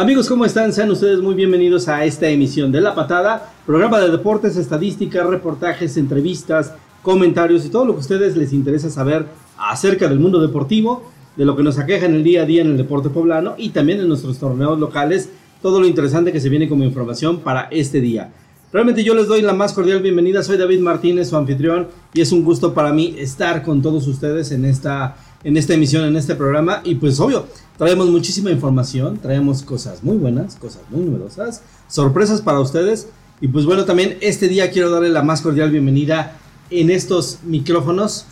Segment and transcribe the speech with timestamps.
[0.00, 0.72] Amigos, ¿cómo están?
[0.72, 5.98] Sean ustedes muy bienvenidos a esta emisión de La Patada, programa de deportes, estadísticas, reportajes,
[5.98, 6.72] entrevistas,
[7.02, 9.26] comentarios y todo lo que a ustedes les interesa saber
[9.58, 11.02] acerca del mundo deportivo,
[11.36, 13.68] de lo que nos aqueja en el día a día en el deporte poblano y
[13.70, 15.28] también en nuestros torneos locales,
[15.60, 18.32] todo lo interesante que se viene como información para este día.
[18.72, 22.32] Realmente yo les doy la más cordial bienvenida, soy David Martínez, su anfitrión, y es
[22.32, 26.34] un gusto para mí estar con todos ustedes en esta, en esta emisión, en este
[26.34, 27.46] programa, y pues obvio,
[27.78, 33.08] traemos muchísima información, traemos cosas muy buenas, cosas muy numerosas, sorpresas para ustedes,
[33.40, 36.36] y pues bueno, también este día quiero darle la más cordial bienvenida
[36.70, 38.26] en estos micrófonos.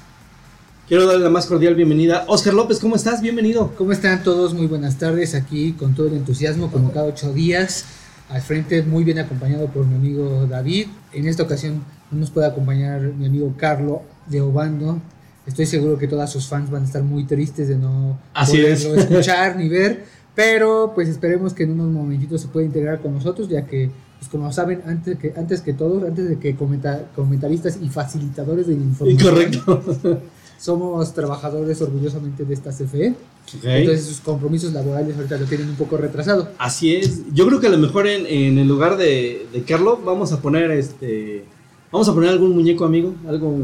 [0.87, 2.25] Quiero darle la más cordial bienvenida.
[2.29, 3.21] Oscar López, ¿cómo estás?
[3.21, 3.73] Bienvenido.
[3.77, 4.55] ¿Cómo están todos?
[4.55, 7.85] Muy buenas tardes aquí con todo el entusiasmo como cada ocho días
[8.31, 10.89] al frente, muy bien acompañado por mi amigo David.
[11.13, 15.01] En esta ocasión no nos puede acompañar mi amigo Carlo de Obando.
[15.49, 18.95] Estoy seguro que todas sus fans van a estar muy tristes de no Así poderlo
[19.01, 20.05] escuchar ni ver,
[20.35, 24.31] pero pues esperemos que en unos momentitos se pueda integrar con nosotros, ya que, pues
[24.31, 28.75] como saben, antes que, antes que todos, antes de que comenta, comentaristas y facilitadores de
[28.75, 30.21] información, Incorrecto.
[30.59, 33.15] somos trabajadores orgullosamente de esta CFE.
[33.63, 36.51] Entonces sus compromisos laborales ahorita lo tienen un poco retrasado.
[36.59, 37.23] Así es.
[37.33, 40.43] Yo creo que a lo mejor en, en el lugar de, de Carlo vamos a
[40.43, 41.45] poner este.
[41.91, 43.61] Vamos a poner algún muñeco amigo, algo,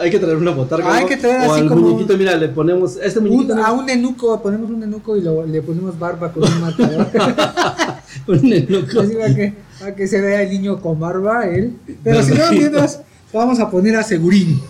[0.00, 0.94] hay que traer una botarga.
[0.94, 1.08] Hay ¿no?
[1.08, 3.54] que traer o así como- muñequito, mira, le ponemos este Un- muñequito.
[3.54, 3.66] ¿no?
[3.66, 7.06] a un enuco, ponemos un enuco y lo- le ponemos barba con un marcador.
[8.26, 9.00] Un enuco.
[9.00, 11.74] Así para que, para que se vea el niño con barba, él.
[12.02, 13.00] Pero si no, mientras
[13.32, 14.60] vamos a poner a Segurín.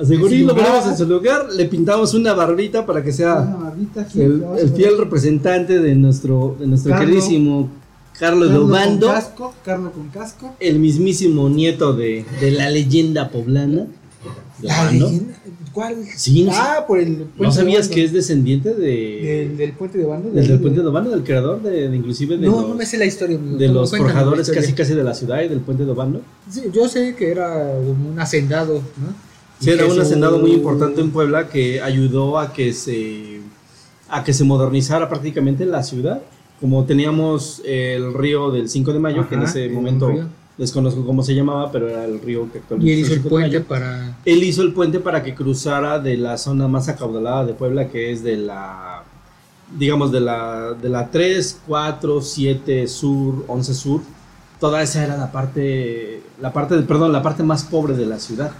[0.00, 0.90] A Segurín lo ponemos lugar.
[0.92, 4.70] en su lugar, le pintamos una barbita para que Una sea barbita aquí, el, el
[4.70, 7.68] fiel representante de nuestro, de nuestro queridísimo
[8.18, 10.54] Carlos Carlo Dobando, con casco, Carlo con casco.
[10.60, 13.86] el mismísimo nieto de, de la leyenda poblana.
[14.58, 15.06] de La Obando.
[15.06, 15.34] leyenda-
[15.72, 15.96] ¿Cuál?
[16.16, 16.58] Sí, no sé.
[16.58, 17.94] ah, por el puente ¿No sabías de Obando.
[17.96, 20.30] que es descendiente de, del, del puente de Bando?
[20.30, 22.86] del, del puente de Obando, del creador de, de inclusive de No, los, no me
[22.86, 23.36] sé la historia.
[23.36, 23.58] amigo.
[23.58, 26.22] de los Cuéntame la forjadores casi casi de la ciudad y del puente de Obando?
[26.50, 29.26] Sí, yo sé que era un hacendado, ¿no?
[29.60, 33.40] Sí, era un hacendado muy importante en Puebla que ayudó a que se
[34.08, 36.22] a que se modernizara prácticamente la ciudad.
[36.60, 40.10] Como teníamos el río del 5 de mayo, que en ese momento
[40.56, 43.24] desconozco cómo se llamaba, pero era el río que actualmente Y él hizo el 5
[43.24, 43.68] de puente mayo.
[43.68, 44.16] para.
[44.24, 48.10] Él hizo el puente para que cruzara de la zona más acaudalada de Puebla, que
[48.10, 49.02] es de la,
[49.78, 54.00] digamos, de la, de la 3, 4, 7 sur, 11 sur.
[54.58, 58.18] Toda esa era la parte, la parte, de- perdón, la parte más pobre de la
[58.18, 58.50] ciudad.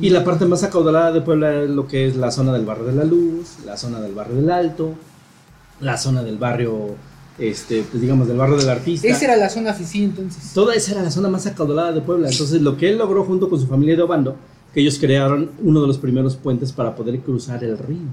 [0.00, 2.84] Y la parte más acaudalada de Puebla es lo que es la zona del barrio
[2.86, 4.94] de la Luz, la zona del barrio del Alto,
[5.80, 6.96] la zona del barrio,
[7.38, 9.08] este, pues digamos, del barrio del Artista.
[9.08, 10.52] Esa era la zona FICI entonces.
[10.52, 12.28] Toda esa era la zona más acaudalada de Puebla.
[12.28, 14.36] Entonces, lo que él logró junto con su familia de Obando,
[14.72, 18.08] que ellos crearon uno de los primeros puentes para poder cruzar el río.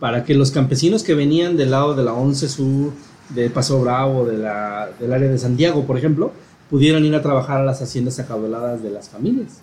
[0.00, 2.92] Para que los campesinos que venían del lado de la 11 Sur,
[3.30, 6.32] de Paso Bravo, de la, del área de Santiago, por ejemplo,
[6.68, 9.60] pudieran ir a trabajar a las haciendas acaudaladas de las familias.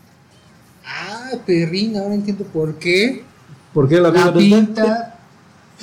[0.85, 3.23] Ah, perrín, ahora entiendo por qué.
[3.73, 5.10] ¿Por qué la, La pinta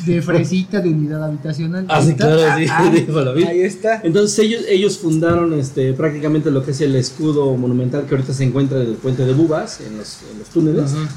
[0.06, 1.86] de fresita de unidad habitacional.
[1.88, 2.24] Ah, sí, Ahí está.
[2.26, 3.48] claro, sí, Ah, dijo la vida.
[3.48, 4.00] Ahí está.
[4.04, 8.44] Entonces ellos, ellos fundaron este, prácticamente lo que es el escudo monumental que ahorita se
[8.44, 10.92] encuentra en el puente de Bubas, en los, en los túneles.
[10.92, 11.08] Ajá.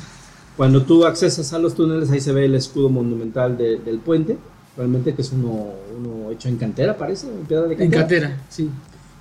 [0.57, 4.37] Cuando tú accesas a los túneles, ahí se ve el escudo monumental de- del puente,
[4.77, 7.99] realmente que es uno, uno hecho en cantera, parece, en piedra de En cantera.
[8.01, 8.69] cantera, sí.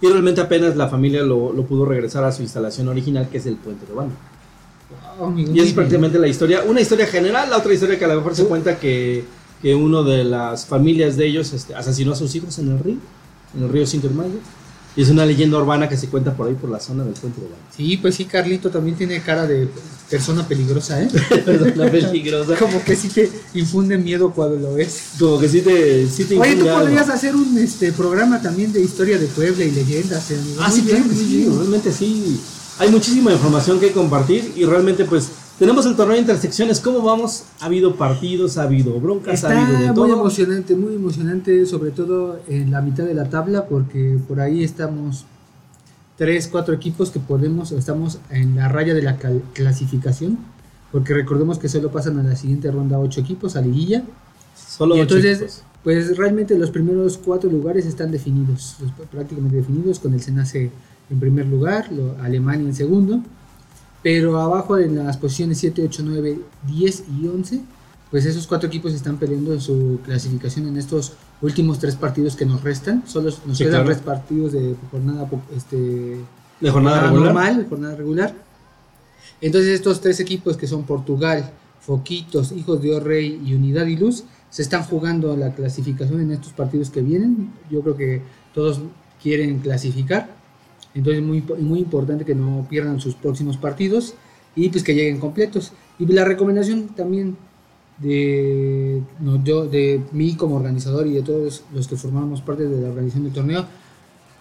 [0.03, 3.47] Y realmente apenas la familia lo, lo pudo regresar a su instalación original, que es
[3.47, 4.15] el puente de Obando.
[5.19, 8.17] Wow, Y es prácticamente la historia, una historia general, la otra historia que a lo
[8.17, 9.25] mejor se cuenta que,
[9.63, 12.97] que uno de las familias de ellos este, asesinó a sus hijos en el río,
[13.57, 14.39] en el río 5 de Mayo.
[14.97, 17.41] Y es una leyenda urbana que se cuenta por ahí, por la zona del puente
[17.41, 17.65] de Obando.
[17.77, 19.69] Sí, pues sí, Carlito también tiene cara de
[20.11, 21.09] persona peligrosa, ¿eh?
[21.45, 22.57] Perdón, la peligrosa.
[22.57, 25.11] Como que sí te infunde miedo cuando lo ves.
[25.21, 26.81] Como que sí te, sí te Oye, tú infunde algo.
[26.83, 30.41] podrías hacer un este programa también de historia de Puebla y leyendas, ¿eh?
[30.59, 31.57] Ah, Muy sí, bien, claro sí, bien.
[31.57, 32.41] realmente sí.
[32.81, 35.29] Hay muchísima información que compartir y realmente pues
[35.61, 36.81] tenemos el torneo de intersecciones.
[36.81, 37.45] ¿Cómo vamos?
[37.61, 40.21] Ha habido partidos, ha habido broncas, ha habido de Está muy todo.
[40.21, 45.27] emocionante, muy emocionante, sobre todo en la mitad de la tabla, porque por ahí estamos
[46.17, 50.39] tres, cuatro equipos que podemos, estamos en la raya de la cal- clasificación,
[50.93, 54.03] porque recordemos que solo pasan a la siguiente ronda ocho equipos, a liguilla,
[54.57, 55.63] Solo y ocho entonces, equipos.
[55.85, 58.77] pues realmente los primeros cuatro lugares están definidos,
[59.11, 60.71] prácticamente definidos, con el Senace
[61.11, 63.21] en primer lugar, lo- Alemania en segundo,
[64.03, 67.61] pero abajo en las posiciones 7, 8, 9, 10 y 11,
[68.11, 71.13] pues esos cuatro equipos están peleando su clasificación en estos
[71.43, 73.05] últimos tres partidos que nos restan.
[73.07, 73.87] Solo nos Sí, quedan claro.
[73.87, 75.77] tres partidos de jornada este,
[76.61, 77.25] De jornada regular.
[77.35, 78.35] normal, jornada regular.
[79.41, 81.51] Entonces estos tres equipos que son Portugal,
[81.81, 86.53] Foquitos, Hijos de Rey y Unidad y Luz se están jugando la clasificación en estos
[86.53, 87.53] partidos que vienen.
[87.71, 88.23] Yo creo que
[88.55, 88.81] todos
[89.23, 90.29] quieren clasificar.
[90.95, 94.15] Entonces es muy, muy importante que no pierdan sus próximos partidos
[94.57, 95.73] y pues que lleguen completos.
[95.99, 97.37] Y la recomendación también
[97.99, 99.03] de,
[99.45, 103.25] yo, de mí como organizador y de todos los que formamos parte de la organización
[103.25, 103.67] del torneo,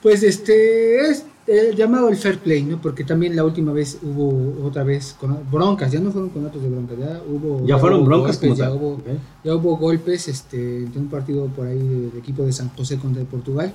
[0.01, 2.79] pues este es el llamado el fair play, ¿no?
[2.81, 6.69] Porque también la última vez hubo otra vez con, broncas, ya no fueron con de
[6.69, 9.01] broncas, ya hubo ya, fueron broncas, golpes, ya, hubo,
[9.43, 13.21] ya hubo golpes, este, de un partido por ahí del equipo de San José contra
[13.21, 13.73] el Portugal.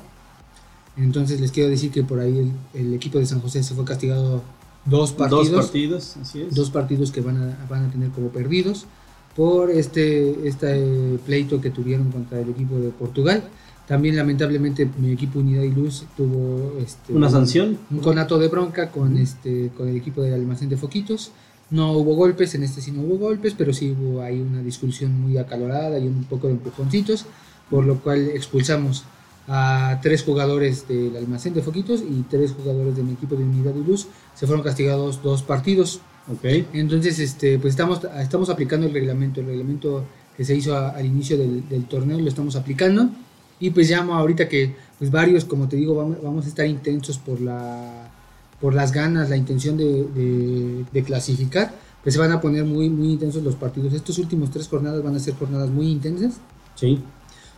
[0.96, 4.42] Entonces les quiero decir que por ahí el, equipo de San José se fue castigado
[4.84, 5.50] dos partidos.
[5.50, 6.54] Dos partidos, así es.
[6.54, 8.86] Dos partidos que van a, van a tener como perdidos
[9.34, 13.42] por este, este pleito que tuvieron contra el equipo de Portugal.
[13.86, 18.90] También lamentablemente mi equipo Unidad y Luz tuvo este, una sanción, un conato de bronca
[18.90, 21.32] con este con el equipo del almacén de Foquitos.
[21.70, 25.20] No hubo golpes, en este sí no hubo golpes, pero sí hubo ahí una discusión
[25.20, 27.26] muy acalorada y un poco de empujoncitos,
[27.68, 29.04] por lo cual expulsamos
[29.48, 33.74] a tres jugadores del almacén de Foquitos y tres jugadores de mi equipo de Unidad
[33.74, 34.06] y Luz.
[34.34, 36.00] Se fueron castigados dos partidos.
[36.38, 36.66] Okay.
[36.72, 40.04] Entonces, este, pues estamos, estamos aplicando el reglamento, el reglamento
[40.36, 43.10] que se hizo al inicio del, del torneo lo estamos aplicando
[43.60, 47.40] y pues llamo ahorita que pues varios, como te digo, vamos, a estar intensos por,
[47.40, 48.10] la,
[48.60, 53.12] por las ganas, la intención de, de, clasificar, pues se van a poner muy, muy
[53.12, 53.92] intensos los partidos.
[53.92, 56.34] Estos últimos tres jornadas van a ser jornadas muy intensas.
[56.74, 57.00] Sí.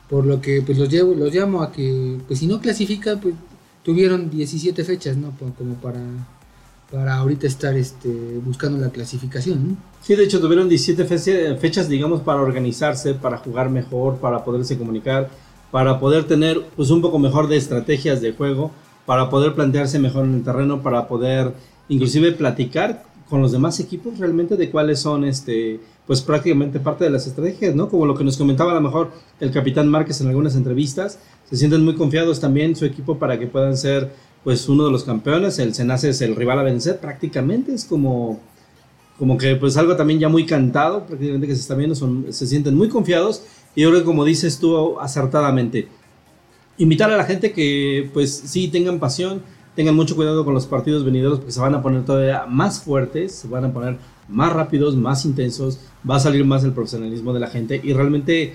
[0.09, 3.35] Por lo que pues los, llevo, los llamo a que, pues si no clasifica, pues
[3.83, 5.33] tuvieron 17 fechas, ¿no?
[5.57, 6.01] Como para,
[6.91, 8.09] para ahorita estar este,
[8.45, 9.77] buscando la clasificación, ¿no?
[10.01, 11.05] Sí, de hecho tuvieron 17
[11.57, 15.29] fechas, digamos, para organizarse, para jugar mejor, para poderse comunicar
[15.71, 18.71] para poder tener pues un poco mejor de estrategias de juego,
[19.05, 21.53] para poder plantearse mejor en el terreno, para poder
[21.89, 27.11] inclusive platicar con los demás equipos realmente de cuáles son este pues prácticamente parte de
[27.11, 27.89] las estrategias, ¿no?
[27.89, 29.11] Como lo que nos comentaba a lo mejor
[29.41, 31.19] el capitán Márquez en algunas entrevistas,
[31.49, 34.13] se sienten muy confiados también su equipo para que puedan ser
[34.45, 38.41] pues uno de los campeones, el Senace es el rival a vencer prácticamente, es como
[39.19, 42.47] como que pues algo también ya muy cantado, prácticamente que se está viendo, son, se
[42.47, 43.43] sienten muy confiados
[43.75, 45.89] y yo creo que como dices tú acertadamente,
[46.79, 49.43] invitar a la gente que pues sí tengan pasión,
[49.75, 53.33] tengan mucho cuidado con los partidos venideros porque se van a poner todavía más fuertes,
[53.33, 55.79] se van a poner más rápidos, más intensos,
[56.09, 58.55] va a salir más el profesionalismo de la gente y realmente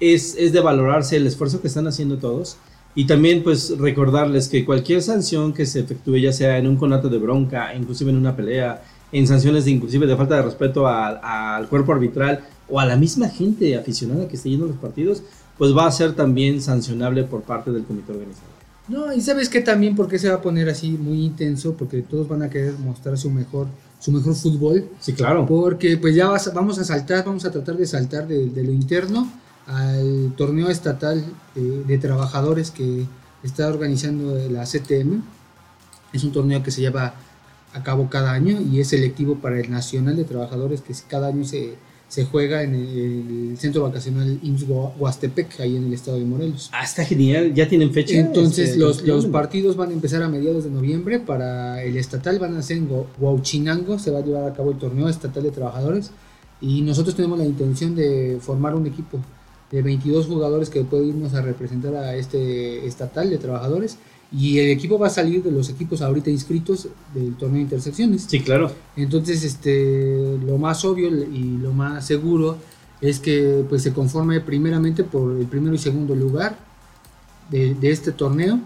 [0.00, 2.56] es, es de valorarse el esfuerzo que están haciendo todos.
[2.94, 7.08] Y también pues recordarles que cualquier sanción que se efectúe, ya sea en un conato
[7.08, 8.82] de bronca, inclusive en una pelea,
[9.12, 13.28] en sanciones de inclusive de falta de respeto al cuerpo arbitral o a la misma
[13.28, 15.22] gente aficionada que esté yendo a los partidos,
[15.58, 18.50] pues va a ser también sancionable por parte del comité organizador.
[18.88, 22.26] No, y sabes que también porque se va a poner así muy intenso, porque todos
[22.26, 23.68] van a querer mostrar su mejor,
[24.00, 24.88] su mejor fútbol.
[24.98, 25.46] Sí, claro.
[25.46, 29.30] Porque pues ya vamos a saltar, vamos a tratar de saltar de, lo interno
[29.66, 31.24] al torneo estatal
[31.54, 33.06] de, de, trabajadores que
[33.44, 35.22] está organizando la CTM.
[36.12, 37.14] Es un torneo que se lleva
[37.72, 41.44] a cabo cada año y es selectivo para el Nacional de Trabajadores que cada año
[41.44, 41.76] se,
[42.10, 44.64] se juega en el centro vacacional IMSS
[44.98, 46.68] Huastepec, ahí en el estado de Morelos.
[46.72, 48.18] Ah, está genial, ya tienen fecha.
[48.18, 52.40] Entonces este, los, los, partidos van a empezar a mediados de noviembre, para el estatal
[52.40, 55.52] van a ser en Huauchinango, se va a llevar a cabo el torneo estatal de
[55.52, 56.10] trabajadores
[56.60, 59.20] y nosotros tenemos la intención de formar un equipo
[59.70, 63.98] de 22 jugadores que pueden irnos a representar a este estatal de trabajadores
[64.32, 68.26] y el equipo va a salir de los equipos ahorita inscritos del torneo de intersecciones.
[68.28, 68.70] Sí, claro.
[68.96, 72.58] Entonces, este, lo más obvio y lo más seguro
[73.00, 76.56] es que pues se conforme primeramente por el primero y segundo lugar
[77.50, 78.60] de, este torneo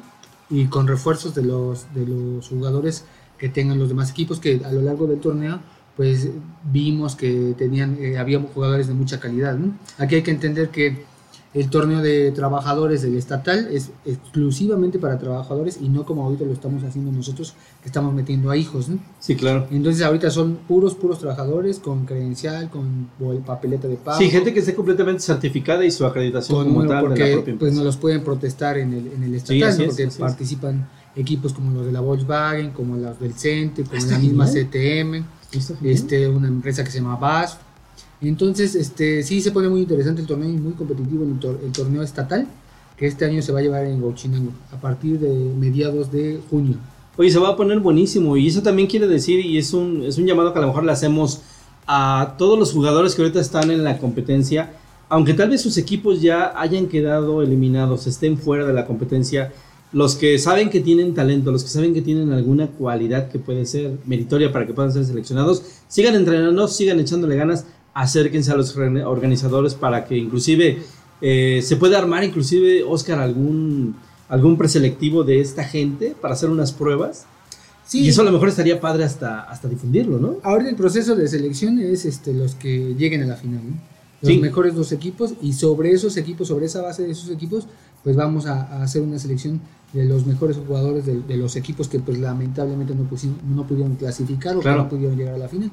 [0.50, 3.04] y con refuerzos de los, de los jugadores
[3.38, 5.60] que tengan los demás equipos que a lo largo del torneo
[5.96, 6.28] pues
[6.70, 9.56] vimos que tenían eh, había jugadores de mucha calidad.
[9.98, 11.04] Aquí hay que entender que
[11.54, 16.52] el torneo de trabajadores del estatal es exclusivamente para trabajadores y no como ahorita lo
[16.52, 18.98] estamos haciendo nosotros, que estamos metiendo a hijos, ¿no?
[19.20, 19.68] Sí, claro.
[19.70, 23.08] Entonces ahorita son puros, puros trabajadores con credencial, con
[23.46, 24.18] papeleta de pago.
[24.18, 27.56] Sí, gente que esté completamente certificada y su acreditación como tal porque, de la propia
[27.58, 31.86] Pues no los pueden protestar en el, en el estatal, porque participan equipos como los
[31.86, 35.24] de la Volkswagen, como los del CENTE, como la misma CTM,
[35.84, 37.58] este, una empresa que se llama BASF
[38.28, 42.46] entonces, este, sí se pone muy interesante el torneo y muy competitivo el, torneo estatal,
[42.96, 46.76] que este año se va a llevar en Gauchinango, a partir de mediados de junio.
[47.16, 50.18] Oye, se va a poner buenísimo y eso también quiere decir, y es un, es
[50.18, 51.42] un llamado que a lo mejor le hacemos
[51.86, 54.72] a todos los jugadores que ahorita están en la competencia,
[55.08, 59.52] aunque tal vez sus equipos ya hayan quedado eliminados, estén fuera de la competencia,
[59.92, 63.64] los que saben que tienen talento, los que saben que tienen alguna cualidad que puede
[63.64, 67.64] ser meritoria para que puedan ser seleccionados, sigan entrenando, sigan echándole ganas,
[67.94, 70.82] acérquense a los organizadores para que inclusive
[71.20, 73.96] eh, se pueda armar inclusive, Oscar, algún,
[74.28, 77.24] algún preselectivo de esta gente para hacer unas pruebas.
[77.86, 78.00] Sí.
[78.00, 80.36] Y eso a lo mejor estaría padre hasta, hasta difundirlo, ¿no?
[80.42, 83.94] Ahora el proceso de selección es este, los que lleguen a la final, ¿no?
[84.22, 87.66] Los mejores dos equipos y sobre esos equipos, sobre esa base de esos equipos,
[88.02, 89.60] pues vamos a, hacer una selección
[89.92, 93.06] de los mejores jugadores de, los equipos que pues lamentablemente no,
[93.54, 95.70] no pudieron clasificar o que no pudieron llegar a la final.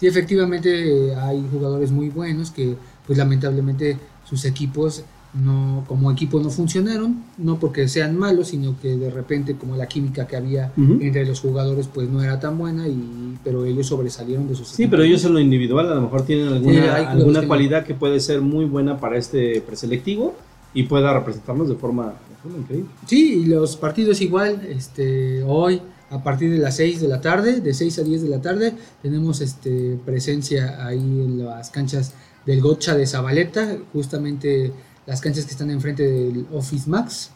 [0.00, 2.74] Sí, efectivamente hay jugadores muy buenos que
[3.06, 5.04] pues lamentablemente sus equipos
[5.34, 9.86] no como equipo no funcionaron, no porque sean malos, sino que de repente como la
[9.86, 14.48] química que había entre los jugadores pues no era tan buena y pero ellos sobresalieron
[14.48, 17.84] de sus Sí, pero ellos en lo individual a lo mejor tienen alguna, alguna cualidad
[17.84, 20.34] que puede ser muy buena para este preselectivo
[20.72, 22.14] y pueda representarnos de forma,
[22.58, 22.88] increíble.
[23.04, 27.60] Sí, y los partidos igual, este hoy a partir de las 6 de la tarde,
[27.60, 32.12] de 6 a 10 de la tarde, tenemos este presencia ahí en las canchas
[32.44, 34.72] del Gocha de Zabaleta, justamente
[35.06, 37.30] las canchas que están enfrente del Office Max,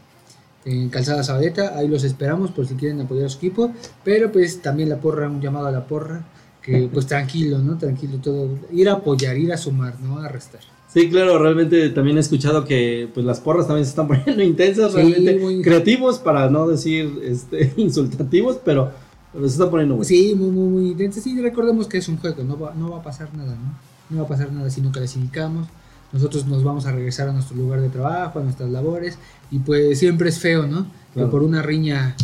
[0.65, 4.63] en Calzada Zabaleta, ahí los esperamos por si quieren apoyar a su equipo, pero pues
[4.63, 6.25] también la porra, un llamado a la porra,
[6.65, 7.77] que pues tranquilo, ¿no?
[7.77, 10.61] Tranquilo todo, ir a apoyar, ir a sumar, no a restar.
[10.93, 14.95] Sí, claro, realmente también he escuchado que pues las porras también se están poniendo intensas,
[14.95, 18.93] realmente creativos para no decir este, insultativos, pero,
[19.35, 20.05] se están poniendo muy.
[20.05, 21.23] Sí, muy, muy, muy intensas.
[21.23, 23.79] Sí, recordemos que es un juego, no va, no va a pasar nada, ¿no?
[24.11, 25.69] No va a pasar nada si no clasificamos
[26.15, 29.19] nosotros nos vamos a regresar a nuestro lugar de trabajo, a nuestras labores,
[29.51, 30.87] y pues siempre es feo, ¿no?
[31.13, 32.15] Que por una riña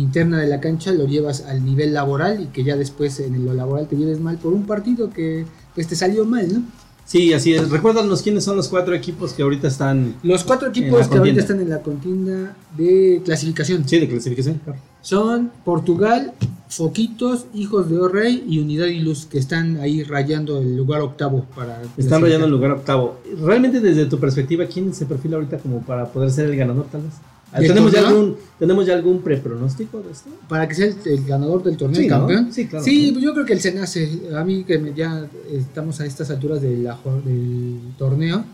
[0.00, 3.54] interna de la cancha lo llevas al nivel laboral y que ya después en lo
[3.54, 6.62] laboral te lleves mal por un partido que pues te salió mal, ¿no?
[7.08, 7.70] Sí, así es.
[7.70, 10.16] Recuérdanos quiénes son los cuatro equipos que ahorita están.
[10.22, 13.88] Los cuatro equipos que ahorita están en la contienda de clasificación.
[13.88, 14.60] Sí, de clasificación.
[15.00, 16.34] Son Portugal,
[16.68, 21.46] Foquitos, Hijos de Orrey y Unidad y Luz, que están ahí rayando el lugar octavo
[21.56, 21.80] para.
[21.96, 23.18] Están rayando el lugar octavo.
[23.42, 27.04] Realmente, desde tu perspectiva, ¿quién se perfila ahorita como para poder ser el ganador, tal
[27.04, 27.14] vez?
[27.56, 30.28] ¿Tenemos ya, algún, ¿Tenemos ya algún prepronóstico de esto?
[30.48, 32.52] Para que sea el, ganador del torneo, el campeón.
[32.52, 32.84] Sí, claro.
[32.84, 36.60] Sí, pues yo creo que el Senace, a mí que ya estamos a estas alturas
[36.60, 38.44] de la, del torneo,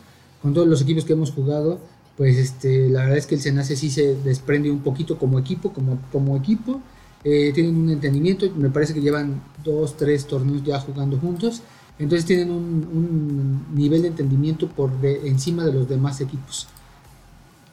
[0.40, 1.80] con todos los equipos que hemos jugado,
[2.16, 5.72] pues este, la verdad es que el Senace sí se desprende un poquito como equipo,
[5.72, 6.80] como, como equipo
[7.24, 11.62] eh, tienen un entendimiento, me parece que llevan dos, tres torneos ya jugando juntos,
[11.98, 16.68] entonces tienen un, nivel de entendimiento por encima de los demás equipos.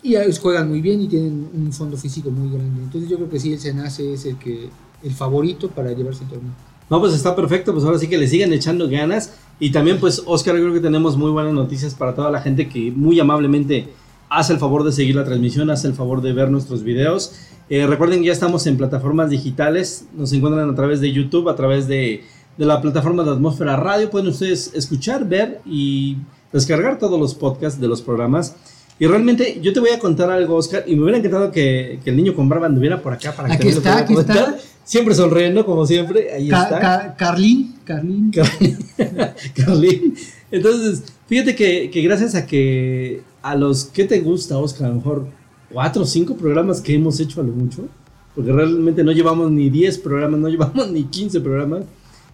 [0.04, 2.82] Y juegan muy bien y tienen un fondo físico muy grande.
[2.84, 4.70] Entonces yo creo que sí, el Senace es el, que,
[5.04, 6.52] el favorito para llevarse el torneo.
[6.90, 9.34] No, pues está perfecto, pues ahora sí que le sigan echando ganas.
[9.60, 12.92] Y también pues Oscar, creo que tenemos muy buenas noticias para toda la gente que
[12.92, 13.88] muy amablemente
[14.28, 17.34] hace el favor de seguir la transmisión, hace el favor de ver nuestros videos.
[17.70, 21.56] Eh, recuerden que ya estamos en plataformas digitales, nos encuentran a través de YouTube, a
[21.56, 22.24] través de,
[22.58, 24.10] la plataforma de Atmósfera Radio.
[24.10, 26.18] Pueden ustedes escuchar, ver y
[26.52, 28.56] descargar todos los podcasts de los programas.
[29.02, 32.16] Y realmente yo te voy a contar algo, Oscar, y me hubiera encantado que, el
[32.16, 34.56] niño con barba anduviera por acá para que aquí está, aquí está.
[34.84, 36.32] Siempre sonriendo, como siempre.
[36.32, 37.16] Ahí está.
[37.18, 38.32] Carlín, Carlín.
[39.56, 40.14] Carlín.
[40.52, 44.96] Entonces, fíjate que, que, gracias a que a los que te gusta, Oscar, a lo
[44.98, 45.28] mejor
[45.74, 47.88] cuatro o cinco programas que hemos hecho a lo mucho,
[48.36, 51.86] porque realmente no llevamos ni 10 programas, no llevamos ni 15 programas,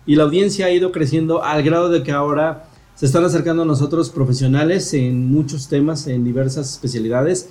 [0.05, 2.65] y la audiencia ha ido creciendo al grado de que ahora
[2.97, 7.47] se están acercando a nosotros profesionales en muchos temas, en diversas especialidades.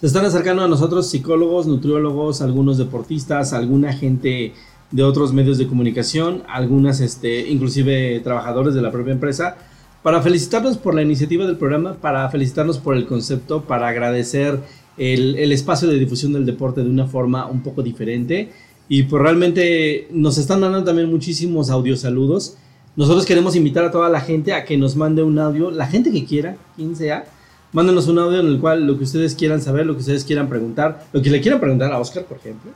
[0.00, 4.52] Se están acercando a nosotros psicólogos, nutriólogos, algunos deportistas, alguna gente
[4.90, 9.56] de otros medios de comunicación, algunas, este, inclusive trabajadores de la propia empresa,
[10.02, 14.58] para felicitarnos por la iniciativa del programa, para felicitarnos por el concepto, para agradecer
[14.98, 18.50] el, espacio de difusión del deporte de una forma un poco diferente.
[18.88, 22.56] Y pues realmente nos están dando también muchísimos audio saludos.
[22.96, 26.12] Nosotros queremos invitar a toda la gente a que nos mande un audio, la gente
[26.12, 27.24] que quiera, quien sea,
[27.72, 30.48] mándenos un audio en el cual lo que ustedes quieran saber, lo que ustedes quieran
[30.48, 32.70] preguntar, lo que le quieran preguntar a Oscar, por ejemplo,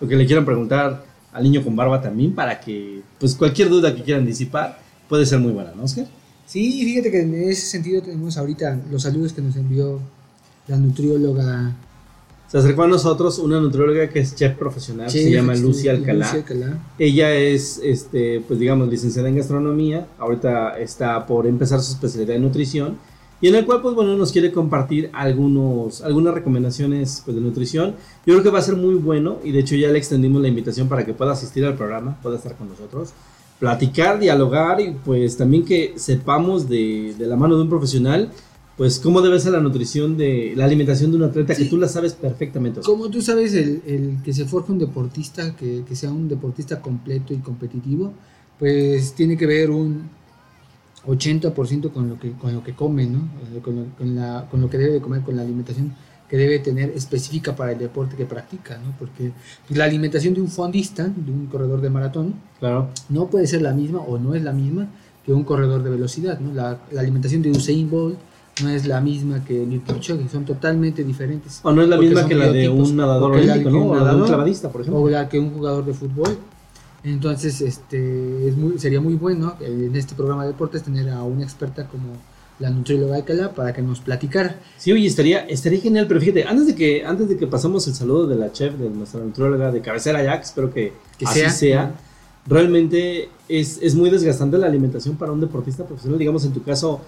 [0.00, 3.94] lo que le quieran preguntar al niño con barba también, para que pues cualquier duda
[3.94, 6.06] que quieran disipar puede ser muy buena, ¿no, Oscar?
[6.46, 10.00] Sí, fíjate que en ese sentido tenemos ahorita los saludos que nos envió
[10.66, 11.76] la nutrióloga.
[12.50, 16.44] Se acercó a nosotros una nutrióloga que es chef profesional, se llama Lucia Alcalá.
[16.98, 22.42] Ella es, este, pues digamos, licenciada en gastronomía, ahorita está por empezar su especialidad en
[22.42, 22.98] nutrición,
[23.40, 27.94] y en el cual, pues bueno, nos quiere compartir algunos, algunas recomendaciones pues, de nutrición.
[28.26, 30.48] Yo creo que va a ser muy bueno, y de hecho ya le extendimos la
[30.48, 33.14] invitación para que pueda asistir al programa, pueda estar con nosotros
[33.60, 38.30] platicar, dialogar y pues también que sepamos de, la mano de un profesional
[38.80, 41.86] pues cómo debe ser la nutrición de la alimentación de un atleta que tú la
[41.86, 42.80] sabes perfectamente.
[42.80, 47.40] Como tú sabes, el, que se forje un deportista, que, sea un deportista completo y
[47.40, 48.14] competitivo,
[48.58, 50.08] pues tiene que ver un,
[51.06, 53.28] 80% con lo que con lo que come, ¿no?
[53.60, 55.94] Con lo, con, la, con lo que debe de comer, con la alimentación
[56.26, 58.94] que debe tener específica para el deporte que practica, ¿no?
[58.98, 59.32] Porque
[59.68, 62.88] la alimentación de un fondista, de un corredor de maratón, claro.
[63.10, 64.88] no puede ser la misma o no es la misma
[65.26, 66.54] que un corredor de velocidad, ¿no?
[66.54, 68.29] La, la alimentación de Usain Bolt
[68.62, 71.60] no es la misma que el Kipchoge, son totalmente diferentes.
[71.62, 73.90] O no es la misma que la de un nadador olímpico, ¿no?
[73.90, 75.02] O la de un clavadista, por ejemplo.
[75.02, 76.38] O la que un jugador de fútbol.
[77.02, 81.44] Entonces, este, es muy, sería muy bueno en este programa de deportes tener a una
[81.44, 82.16] experta como
[82.58, 84.56] la nutrióloga Alcalá para que nos platicara.
[84.76, 87.94] Sí, oye, estaría, estaría genial, pero fíjate, antes de que, antes de que pasamos el
[87.94, 90.92] saludo de la chef, de nuestra nutrióloga de cabecera Jack, espero que,
[91.24, 91.94] así sea,
[92.46, 97.00] realmente es, es muy desgastante la alimentación para un deportista profesional, digamos, en tu caso,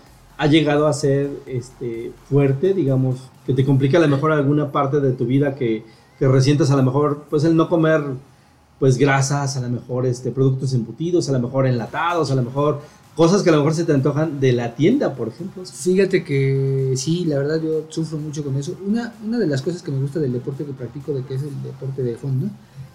[0.42, 4.98] ha llegado a ser este, fuerte, digamos, que te complica a lo mejor alguna parte
[4.98, 5.84] de tu vida que,
[6.18, 8.02] que resientas a lo mejor, pues el no comer
[8.80, 12.80] pues grasas, a lo mejor este, productos embutidos, a lo mejor enlatados, a lo mejor
[13.14, 15.64] cosas que a lo mejor se te antojan de la tienda, por ejemplo.
[15.64, 18.76] Fíjate que sí, la verdad yo sufro mucho con eso.
[18.84, 21.42] Una, una de las cosas que me gusta del deporte que practico, de que es
[21.44, 22.48] el deporte de fondo,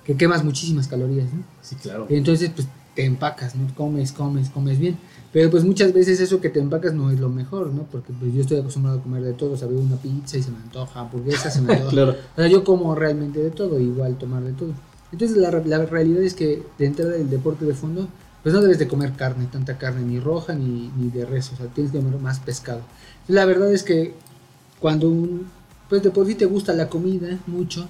[0.03, 1.43] que quemas muchísimas calorías, ¿no?
[1.61, 2.07] Sí, claro.
[2.09, 3.67] Entonces, pues te empacas, ¿no?
[3.75, 4.97] Comes, comes, comes bien.
[5.31, 7.83] Pero pues muchas veces eso que te empacas no es lo mejor, ¿no?
[7.83, 10.57] Porque pues yo estoy acostumbrado a comer de todo, saber una pizza y se me
[10.57, 11.91] antoja, hamburguesa se me antoja.
[11.91, 12.15] claro.
[12.35, 14.71] O sea, yo como realmente de todo, igual tomar de todo.
[15.11, 18.07] Entonces la, la realidad es que de entrada del deporte de fondo,
[18.41, 21.55] pues no debes de comer carne, tanta carne, ni roja ni, ni de res, o
[21.55, 22.81] sea, tienes que comer más pescado.
[23.27, 24.15] La verdad es que
[24.79, 25.45] cuando un,
[25.87, 27.87] pues de por sí te gusta la comida mucho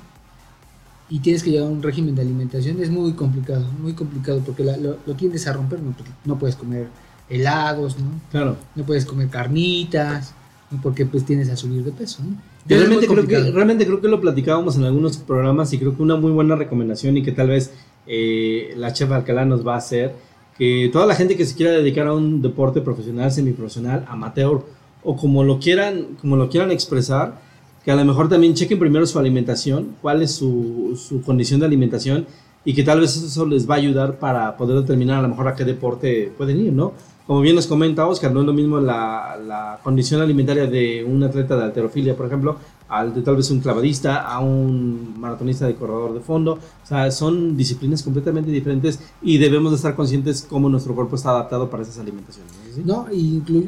[1.09, 4.97] y tienes que llevar un régimen de alimentación, es muy complicado, muy complicado, porque lo,
[5.05, 5.95] lo, tiendes a romper, no,
[6.25, 6.87] no puedes comer
[7.29, 8.05] helados, ¿no?
[8.31, 8.57] Claro.
[8.75, 10.33] No puedes comer carnitas,
[10.69, 10.81] ¿no?
[10.81, 12.35] porque pues tienes a subir de peso, ¿no?
[12.67, 16.17] Realmente creo, que, realmente creo que lo platicábamos en algunos programas y creo que una
[16.17, 17.71] muy buena recomendación y que tal vez
[18.05, 20.15] eh, la chef Alcalá nos va a hacer,
[20.57, 24.65] que toda la gente que se quiera dedicar a un deporte profesional, semiprofesional, amateur
[25.03, 27.39] o como lo quieran, como lo quieran expresar,
[27.87, 31.67] que a lo mejor también chequen primero su alimentación, cuál es su, su condición de
[31.67, 32.25] alimentación
[32.65, 35.47] y que tal vez eso les va a ayudar para poder determinar a lo mejor
[35.47, 36.91] a qué deporte pueden ir, ¿no?
[37.27, 41.57] Como bien nos comenta Oscar, no es lo mismo la, condición alimentaria de un atleta
[41.57, 46.13] de alterofilia, por ejemplo, al de tal vez un clavadista, a un maratonista de corredor
[46.13, 46.53] de fondo.
[46.53, 51.31] O sea, son disciplinas completamente diferentes y debemos de estar conscientes cómo nuestro cuerpo está
[51.31, 52.49] adaptado para esas alimentaciones.
[52.85, 53.67] No, inclu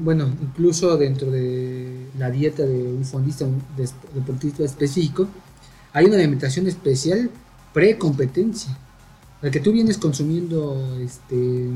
[0.00, 3.62] bueno, incluso dentro de la dieta de un fondista, un
[4.14, 5.28] deportista específico,
[5.92, 7.30] hay una alimentación especial
[7.72, 8.76] pre-competencia.
[9.42, 11.68] La que tú vienes consumiendo este,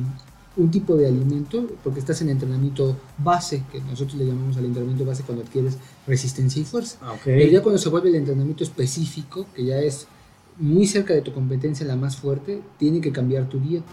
[0.57, 5.05] un tipo de alimento, porque estás en entrenamiento base, que nosotros le llamamos al entrenamiento
[5.05, 6.99] base cuando adquieres resistencia y fuerza.
[7.03, 10.07] Ah, Pero ya cuando se vuelve el entrenamiento específico, que ya es
[10.59, 13.93] muy cerca de tu competencia, la más fuerte, tiene que cambiar tu dieta.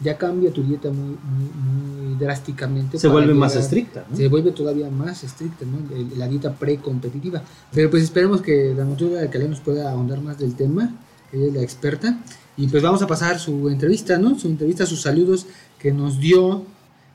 [0.00, 2.98] Ya cambia tu dieta muy, muy, drásticamente.
[2.98, 4.04] Se vuelve más estricta.
[4.12, 5.78] Se vuelve todavía más estricta, ¿no?
[6.16, 7.42] La dieta precompetitiva.
[7.72, 10.92] Pero pues esperemos que la nutrióloga de Calais nos pueda ahondar más del tema,
[11.32, 12.18] ella es la experta.
[12.56, 14.38] Y pues vamos a pasar su entrevista, ¿no?
[14.38, 15.46] Su entrevista, sus saludos
[15.78, 16.62] que nos dio,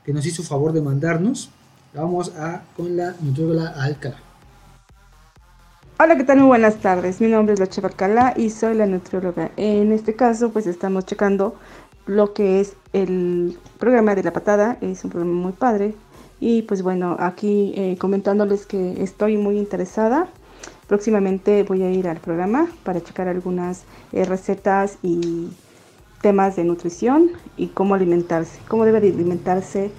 [0.04, 1.50] que nos hizo favor de mandarnos.
[1.94, 4.16] Vamos a con la nutrióloga Alcalá.
[5.98, 6.38] Hola, ¿qué tal?
[6.38, 7.20] Muy buenas tardes.
[7.20, 9.50] Mi nombre es la Cheva Alcalá y soy la nutrióloga.
[9.56, 11.56] En este caso, pues estamos checando
[12.06, 14.76] lo que es el programa de la patada.
[14.82, 15.94] Es un programa muy padre.
[16.38, 20.28] Y pues bueno, aquí eh, comentándoles que estoy muy interesada.
[20.90, 25.50] Próximamente voy a ir al programa para checar algunas eh, recetas y
[26.20, 29.92] temas de nutrición y cómo alimentarse, cómo debe de alimentarse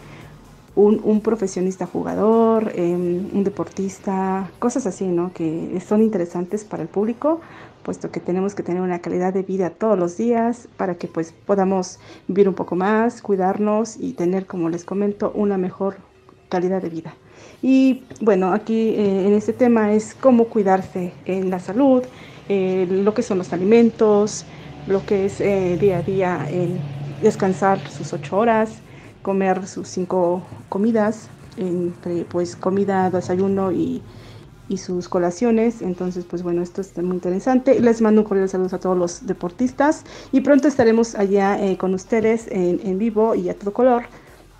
[0.75, 5.31] un, un profesionista jugador, em, un deportista, cosas así, ¿no?
[5.31, 7.39] Que son interesantes para el público,
[7.83, 11.33] puesto que tenemos que tener una calidad de vida todos los días para que pues
[11.45, 15.95] podamos vivir un poco más, cuidarnos y tener, como les comento, una mejor
[16.49, 17.13] calidad de vida.
[17.61, 22.03] Y bueno, aquí eh, en este tema es cómo cuidarse en la salud,
[22.49, 24.45] eh, lo que son los alimentos,
[24.87, 26.79] lo que es eh, día a día el
[27.21, 28.71] descansar sus ocho horas,
[29.21, 34.01] comer sus cinco comidas, entre pues comida, desayuno y,
[34.67, 35.83] y, sus colaciones.
[35.83, 37.79] Entonces, pues bueno, esto está muy interesante.
[37.79, 42.47] Les mando un cordial saludos a todos los deportistas y pronto estaremos allá con ustedes
[42.47, 44.05] en, en vivo y a todo color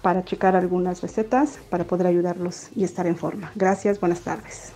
[0.01, 3.51] para checar algunas recetas para poder ayudarlos y estar en forma.
[3.55, 4.71] Gracias, buenas tardes.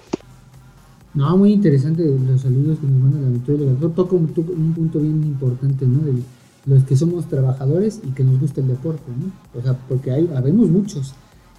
[1.14, 3.94] No, muy interesante los saludos que nos manda la nutrióloga.
[3.96, 6.00] Toca un, un, punto bien importante, ¿no?
[6.00, 6.14] De
[6.66, 9.60] los que somos trabajadores y que nos gusta el deporte, ¿no?
[9.60, 11.14] O sea, porque hay, habemos muchos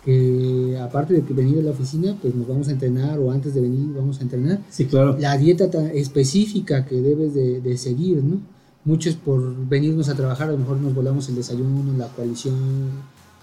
[0.05, 3.55] que aparte de que venir a la oficina, pues nos vamos a entrenar o antes
[3.55, 4.61] de venir vamos a entrenar.
[4.69, 5.17] Sí, claro.
[5.19, 8.41] La dieta específica que debes de, de seguir, ¿no?
[8.85, 12.55] Muchos por venirnos a trabajar a lo mejor nos volamos el desayuno, la coalición,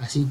[0.04, 0.26] así.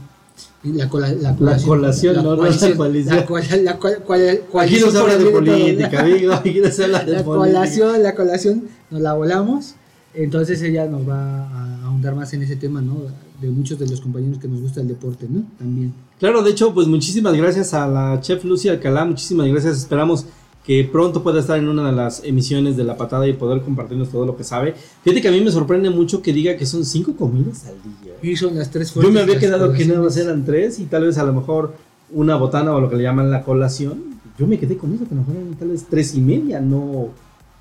[0.64, 1.68] La, cola- la La colación.
[1.68, 2.50] colación, no, no la.
[2.50, 6.32] La, cola- la cua- cual- Aquí no se habla de política, amigo.
[6.34, 7.58] Aquí no se habla de La política.
[7.58, 9.74] colación, la colación nos la volamos.
[10.14, 12.96] Entonces ella nos va a ahondar más en ese tema, ¿no?
[13.40, 15.42] De muchos de los compañeros que nos gusta el deporte, ¿no?
[15.58, 15.92] También.
[16.20, 19.78] Claro, de hecho, pues muchísimas gracias a la chef Lucy Alcalá, muchísimas gracias.
[19.78, 20.26] Esperamos
[20.64, 24.10] que pronto pueda estar en una de las emisiones de La Patada y poder compartirnos
[24.10, 24.74] todo lo que sabe.
[25.02, 28.11] Fíjate que a mí me sorprende mucho que diga que son cinco comidas al día.
[28.22, 30.84] Y son las tres Yo me había las quedado que nada más eran tres y
[30.84, 31.74] tal vez a lo mejor
[32.12, 34.12] una botana o lo que le llaman la colación.
[34.38, 36.60] Yo me quedé con eso, que a lo mejor eran tal vez tres y media,
[36.60, 37.08] no,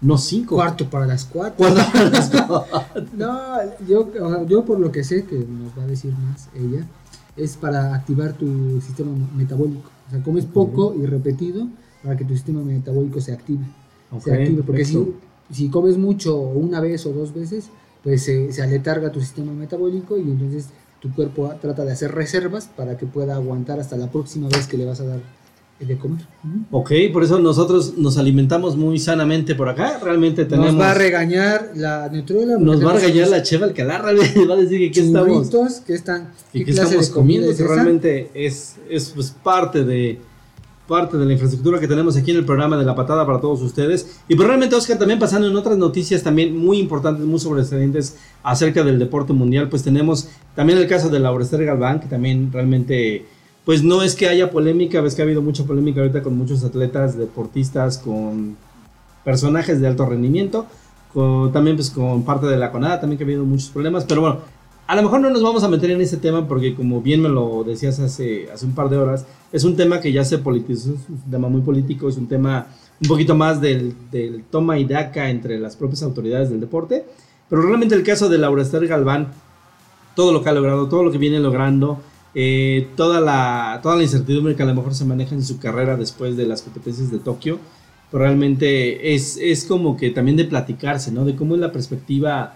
[0.02, 0.56] no cinco.
[0.56, 1.56] Cuarto para las cuatro.
[1.58, 1.82] Cuando-
[3.17, 3.38] No,
[3.88, 4.10] yo,
[4.47, 6.86] yo por lo que sé, que nos va a decir más ella,
[7.38, 9.89] es para activar tu sistema metabólico.
[10.08, 11.67] O sea, comes poco y repetido
[12.04, 13.63] para que tu sistema metabólico se active.
[14.12, 15.13] Ok, se active porque si,
[15.52, 17.69] si comes mucho una vez o dos veces,
[18.03, 20.67] pues se, se aletarga tu sistema metabólico y entonces
[20.99, 24.77] tu cuerpo trata de hacer reservas para que pueda aguantar hasta la próxima vez que
[24.77, 25.19] le vas a dar
[25.85, 26.21] de comer.
[26.69, 29.99] Ok, por eso nosotros nos alimentamos muy sanamente por acá.
[30.01, 30.73] Realmente tenemos.
[30.73, 32.59] Nos va a regañar la nutrióloga.
[32.59, 35.49] nos va a regañar la cheva Alcalá, realmente va a decir que aquí estamos.
[35.85, 40.19] que están y ¿qué que estamos comiendo, que realmente es, es pues, parte de
[40.87, 43.61] parte de la infraestructura que tenemos aquí en el programa de La Patada para todos
[43.61, 44.19] ustedes.
[44.27, 48.83] Y pues realmente, Oscar, también pasando en otras noticias también muy importantes, muy sobresalientes acerca
[48.83, 53.25] del deporte mundial, pues tenemos también el caso de Laura Esther Galván, que también realmente,
[53.63, 56.63] pues no es que haya polémica, ves que ha habido mucha polémica ahorita con muchos
[56.63, 58.57] atletas, deportistas, con
[59.23, 60.65] personajes de alto rendimiento,
[61.53, 64.39] también pues con parte de la CONADA, también que ha habido muchos problemas, pero bueno,
[64.87, 67.29] a lo mejor no nos vamos a meter en ese tema porque como bien me
[67.29, 70.93] lo decías hace, hace un par de horas, es un tema que ya se politizó,
[70.93, 72.67] es un tema muy político, es un tema
[73.01, 77.05] un poquito más del, del toma y daca entre las propias autoridades del deporte,
[77.49, 79.29] pero realmente el caso de Laura Esther Galván,
[80.15, 81.99] todo lo que ha logrado, todo lo que viene logrando,
[82.33, 85.97] eh, toda, la, toda la incertidumbre que a lo mejor se maneja en su carrera
[85.97, 87.59] después de las competencias de Tokio,
[88.09, 91.25] pues realmente es, es como que también de platicarse, ¿no?
[91.25, 92.55] De cómo es la perspectiva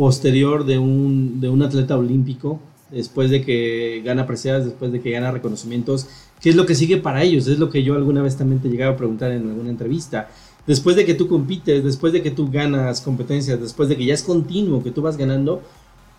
[0.00, 2.58] posterior de un, de un atleta olímpico,
[2.90, 6.06] después de que gana preseas, después de que gana reconocimientos,
[6.40, 7.46] ¿qué es lo que sigue para ellos?
[7.48, 10.30] Es lo que yo alguna vez también te llegaba a preguntar en alguna entrevista.
[10.66, 14.14] Después de que tú compites, después de que tú ganas competencias, después de que ya
[14.14, 15.60] es continuo, que tú vas ganando,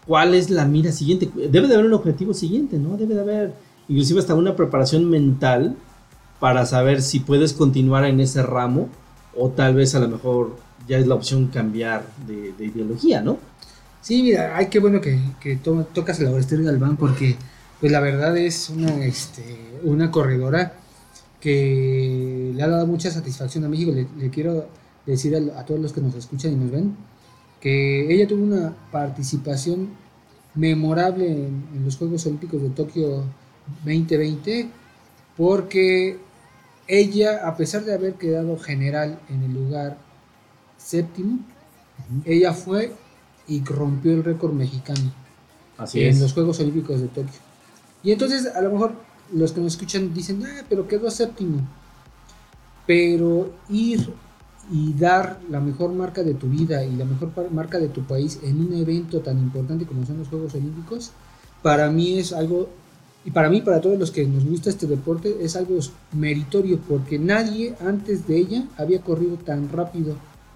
[0.06, 1.28] ¿cuál es la mira siguiente?
[1.50, 2.98] Debe de haber un objetivo siguiente, ¿no?
[2.98, 3.54] Debe de haber
[3.88, 5.76] inclusive hasta una preparación mental
[6.40, 8.90] para saber si puedes continuar en ese ramo
[9.36, 10.56] o tal vez a lo mejor
[10.88, 13.40] ya es la opción cambiar de, de ideología, ¿no?
[14.02, 17.38] Sí, mira, ay, qué bueno que, que to- tocas a la Esther Galván porque
[17.80, 20.74] pues la verdad es una, este, una corredora
[21.40, 23.92] que le ha dado mucha satisfacción a México.
[23.92, 24.68] Le, le quiero
[25.06, 26.96] decir a, a todos los que nos escuchan y nos ven
[27.62, 29.90] que ella tuvo una participación
[30.56, 33.26] memorable en, en los Juegos Olímpicos de Tokio
[33.86, 34.70] 2020
[35.38, 36.20] porque
[36.88, 39.98] ella, a pesar de haber quedado general en el lugar
[40.78, 41.40] séptimo,
[42.26, 42.94] ella fue
[43.48, 45.12] y rompió el récord mexicano
[45.78, 46.20] Así en es.
[46.22, 47.40] los Juegos Olímpicos de Tokio.
[48.04, 48.94] Y entonces a lo mejor
[49.34, 51.62] los que nos escuchan dicen, ah, pero quedó séptimo.
[52.86, 54.10] Pero ir
[54.72, 58.40] y dar la mejor marca de tu vida y la mejor marca de tu país
[58.44, 61.12] en un evento tan importante como son los Juegos Olímpicos,
[61.62, 62.70] para mí es algo,
[63.26, 65.78] y para mí, para todos los que nos gusta este deporte, es algo
[66.14, 70.16] meritorio porque nadie antes de ella había corrido tan rápido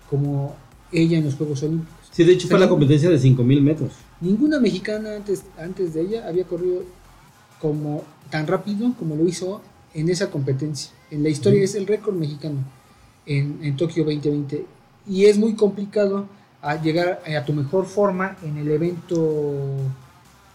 [0.09, 0.55] como
[0.91, 2.04] ella en los Juegos Olímpicos.
[2.15, 3.91] Sí, de hecho fue la competencia de 5000 metros.
[4.21, 6.83] Ninguna mexicana antes, antes de ella había corrido
[7.59, 9.61] como tan rápido como lo hizo
[9.93, 10.91] en esa competencia.
[11.11, 12.59] En la historia es el récord mexicano
[13.25, 14.65] en, en Tokio 2020.
[15.09, 16.25] Y es muy complicado
[16.61, 19.75] a llegar a tu mejor forma en el evento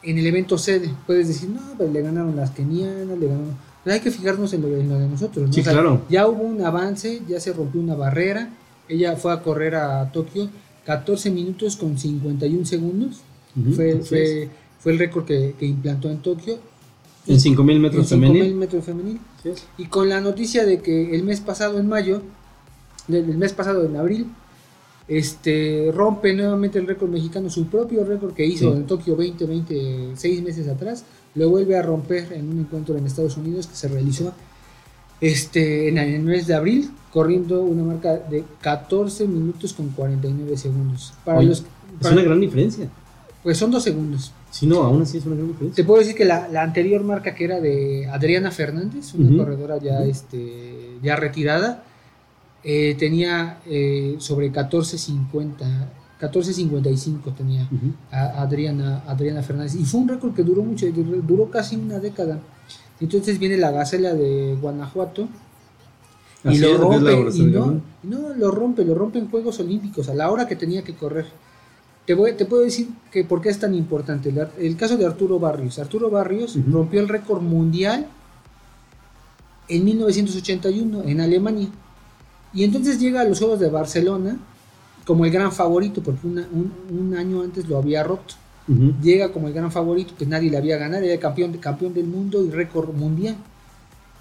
[0.02, 0.90] en el evento sede.
[1.06, 3.54] Puedes decir, no, pero le ganaron las kenianas, le ganaron...
[3.84, 5.46] Pero hay que fijarnos en lo, en lo de nosotros.
[5.46, 5.52] ¿no?
[5.52, 6.00] Sí, O sea, claro.
[6.08, 8.48] Ya hubo un avance, ya se rompió una barrera.
[8.88, 10.48] Ella fue a correr a Tokio
[10.84, 13.20] 14 minutos con 51 segundos.
[13.56, 16.58] Ujú, fue, así fue, fue el récord que, que implantó en Tokio.
[17.26, 18.54] En 5000 metros en 5000 femenil.
[18.56, 19.20] metros femenil.
[19.78, 22.22] Y con la noticia de que el mes pasado, en mayo,
[23.08, 24.26] del mes pasado, en abril,
[25.08, 28.76] este rompe nuevamente el récord mexicano, su propio récord que hizo Sí.
[28.78, 33.36] en Tokio 2020, seis meses atrás, lo vuelve a romper en un encuentro en Estados
[33.36, 34.32] Unidos que se realizó
[35.20, 41.12] este, en el mes de abril, corriendo una marca de 14 minutos con 49 segundos.
[41.24, 41.64] Para Oye, los,
[42.00, 42.88] Es una gran diferencia.
[43.42, 44.32] pues son dos segundos.
[44.50, 45.76] Si no, aún así es una gran diferencia.
[45.76, 49.78] Te puedo decir que la, la anterior marca que era de Adriana Fernández, una corredora
[49.78, 51.84] ya, este, ya retirada,
[52.64, 55.54] eh, tenía eh, sobre 14.50
[56.20, 57.94] 14.55 tenía Ujú.
[58.10, 59.74] a- Adriana, Adriana Fernández.
[59.74, 62.40] Y fue un récord que duró mucho, dur- duró casi una década.
[63.00, 65.28] Entonces viene la Gacela de Guanajuato
[66.44, 67.12] y Así lo rompe.
[67.38, 70.82] Y no, no, lo rompe, lo rompe en Juegos Olímpicos a la hora que tenía
[70.82, 71.26] que correr.
[72.06, 74.32] Te, voy, te puedo decir que por qué es tan importante.
[74.58, 75.78] El, caso de Arturo Barrios.
[75.78, 78.06] Arturo Barrios rompió el récord mundial
[79.68, 81.68] en 1981 en Alemania.
[82.52, 84.36] Y entonces llega a los Juegos de Barcelona
[85.06, 88.34] como el gran favorito, porque una- un, un año antes lo había roto.
[89.02, 92.06] Llega como el gran favorito, pues nadie le había ganado, era el campeón, campeón del
[92.06, 93.36] mundo y récord mundial.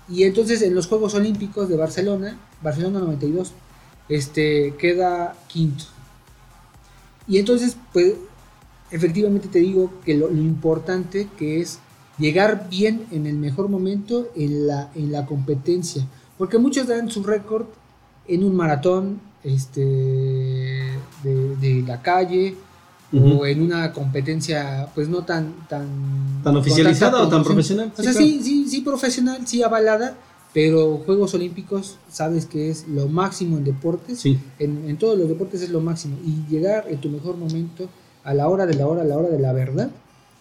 [0.10, 3.54] Y entonces en los Juegos Olímpicos de Barcelona, Barcelona 92,
[4.10, 5.84] este, queda quinto.
[7.28, 8.16] Y entonces, pues,
[8.90, 11.78] efectivamente te digo que lo, importante que es
[12.18, 16.08] llegar bien en el mejor momento en la, en la competencia.
[16.40, 17.68] Porque muchos dan su récord
[18.28, 20.90] en un maratón este,
[21.24, 22.56] de la calle
[23.12, 25.88] O en una competencia pues no tan tan
[26.44, 27.92] ¿Tan oficializada o tan profesional?
[27.98, 28.26] o sea claro.
[28.28, 30.16] sí sí sí profesional sí avalada
[30.54, 34.38] pero Juegos Olímpicos sabes que es lo máximo en deportes Sí.
[34.60, 37.90] en, en todos los deportes es lo máximo y llegar en tu mejor momento
[38.24, 39.90] a la hora de la hora a la hora de la verdad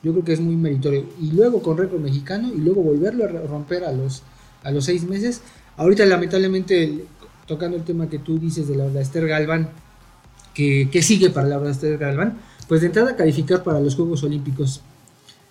[0.03, 3.29] yo creo que es muy meritorio y luego con récord mexicano y luego volverlo a
[3.29, 4.23] romper a los
[4.63, 5.41] a los seis meses
[5.79, 7.05] ahorita lamentablemente el-
[7.47, 9.71] tocando el tema que tú dices de la de Esther Galván
[10.55, 12.37] que, que sigue para la de Esther Galván
[12.69, 14.83] pues de entrada calificar para los Juegos Olímpicos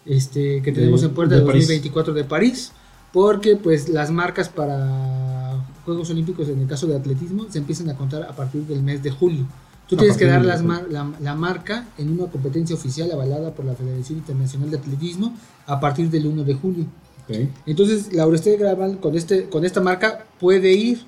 [0.05, 1.63] este, que De- tenemos en puerta de de París.
[1.63, 2.71] 2024 de París
[3.11, 7.95] porque pues las marcas para Juegos Olímpicos en el caso de atletismo se empiezan a
[7.95, 9.45] contar a partir del mes de julio.
[9.87, 13.09] Tú A tienes que dar las de mar- la, la marca en una competencia oficial
[13.11, 15.33] avalada por la Federación Internacional de Atletismo
[15.65, 16.85] a partir del 1 de julio.
[17.23, 17.35] Ok.
[17.65, 21.05] Entonces, Laureste Graval con, este, con esta marca puede ir,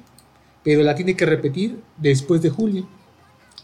[0.63, 2.88] pero la tiene que repetir después de julio.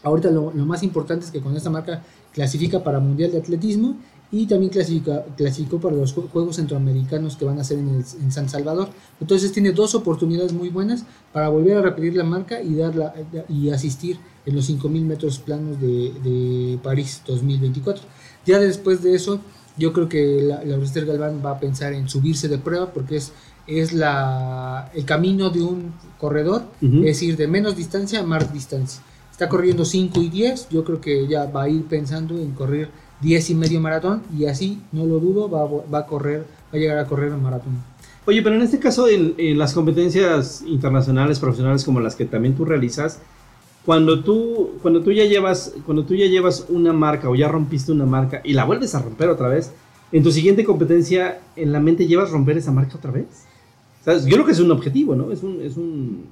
[0.02, 2.02] Ahorita lo, lo más importante es que con esta marca
[2.36, 3.96] clasifica para Mundial de Atletismo
[4.30, 8.04] y también clasifica, clasificó para los Jue- Juegos Centroamericanos que van a ser en, el-
[8.22, 8.88] en San Salvador.
[9.20, 13.14] Entonces tiene dos oportunidades muy buenas para volver a repetir la marca y, darla,
[13.48, 18.02] y asistir en los 5.000 metros planos de, de París 2024.
[18.44, 19.40] Ya después de eso,
[19.78, 23.32] yo creo que la, Laurester Galván va a pensar en subirse de prueba porque es,
[23.66, 26.64] es la, el camino de un corredor,
[27.04, 29.00] es ir de menos distancia a más distancia.
[29.36, 32.88] Está corriendo 5 y 10, yo creo que ya va a ir pensando en correr
[33.20, 36.96] 10 y medio maratón y así, no lo dudo, va, a- correr, va a llegar
[36.96, 37.74] a correr un maratón.
[38.24, 42.54] Oye, pero en este caso, en, en las competencias internacionales, profesionales como las que también
[42.56, 43.18] tú realizas,
[43.84, 47.92] cuando tú, cuando tú ya llevas, cuando tú ya llevas una marca o ya rompiste
[47.92, 49.70] una marca y la vuelves a romper otra vez,
[50.12, 53.26] en tu siguiente competencia, en la mente llevas romper esa marca otra vez.
[54.02, 54.24] ¿Sabes?
[54.24, 55.30] Yo creo que es un objetivo, ¿no?
[55.30, 56.24] Es un, es un,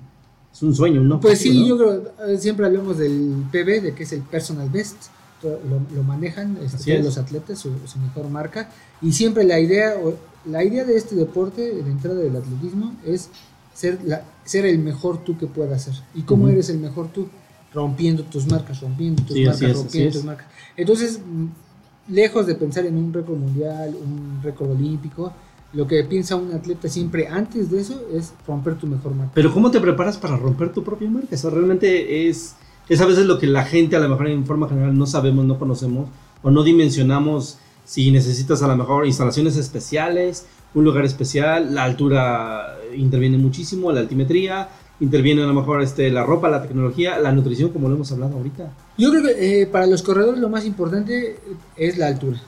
[0.54, 1.66] es un sueño, un Pues sí, ¿no?
[1.66, 4.96] yo creo, eh, siempre hablamos del PB, de que es el personal best,
[5.42, 8.70] lo, lo manejan este, los atletas, su, su mejor marca,
[9.02, 10.14] y siempre la idea, o-
[10.50, 13.28] la idea de este deporte, de entrada del atletismo, es
[13.74, 15.94] ser, la, ser el mejor tú que puedas ser.
[16.14, 17.28] ¿Y cómo eres el mejor tú?
[17.74, 20.24] Rompiendo tus marcas, rompiendo tus Sí, marcas, es, rompiendo tus es.
[20.24, 20.46] marcas.
[20.76, 25.32] Entonces, mm, lejos de pensar en un récord mundial, un récord olímpico,
[25.74, 29.32] lo que piensa un atleta siempre antes de eso es romper tu mejor marca.
[29.34, 31.28] Pero ¿cómo te preparas para romper tu propia marca?
[31.30, 32.54] Eso realmente es,
[32.88, 35.44] es a veces lo que la gente a lo mejor en forma general no sabemos,
[35.44, 36.08] no conocemos
[36.42, 42.78] o no dimensionamos si necesitas a lo mejor instalaciones especiales, un lugar especial, la altura
[42.96, 44.68] interviene muchísimo, la altimetría,
[45.00, 48.36] interviene a lo mejor este, la ropa, la tecnología, la nutrición, como lo hemos hablado
[48.36, 48.72] ahorita.
[48.96, 51.38] Yo creo que eh, para los corredores lo más importante
[51.76, 52.40] es la altura.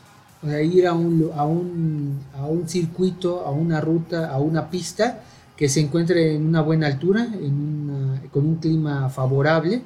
[0.46, 4.70] O sea, ir a un, a, un, a un circuito, a una ruta, a una
[4.70, 5.20] pista
[5.56, 9.82] que se encuentre en una buena altura, en una- con un clima favorable,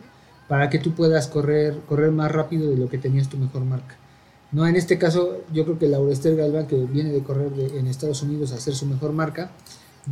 [0.48, 3.94] para que tú puedas correr, correr más rápido de lo que tenías tu mejor marca.
[4.52, 7.78] No, en este caso, yo creo que Laura Esther Galván, que viene de correr de-
[7.78, 9.52] en Estados Unidos a hacer su mejor marca,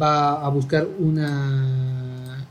[0.01, 2.47] va a buscar una...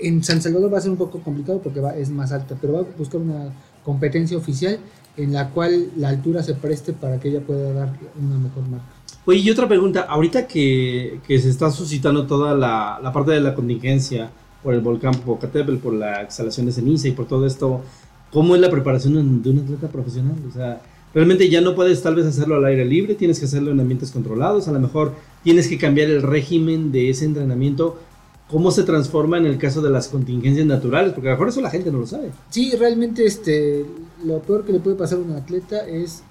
[0.00, 2.74] En San Salvador va a ser un poco complicado porque va, es más alta, pero
[2.74, 3.46] va a buscar una
[3.84, 4.78] competencia oficial
[5.16, 8.86] en la cual la altura se preste para que ella pueda dar una mejor marca.
[9.24, 13.40] Oye, y otra pregunta, ahorita que, que se está suscitando toda la, la parte de
[13.40, 14.30] la contingencia
[14.62, 17.82] por el volcán Popocatépetl, por la exhalación de ceniza y por todo esto,
[18.32, 20.36] ¿cómo es la preparación de un atleta profesional?
[20.48, 20.80] O sea,
[21.14, 24.10] realmente ya no puedes tal vez hacerlo al aire libre, tienes que hacerlo en ambientes
[24.10, 27.98] controlados, a lo mejor tienes que cambiar el régimen de ese entrenamiento.
[28.48, 31.14] ¿Cómo se transforma en el caso de las contingencias naturales?
[31.14, 32.32] Porque a lo mejor eso la gente no lo sabe.
[32.50, 33.86] Sí, realmente este,
[34.24, 36.22] lo peor que le puede pasar a un atleta es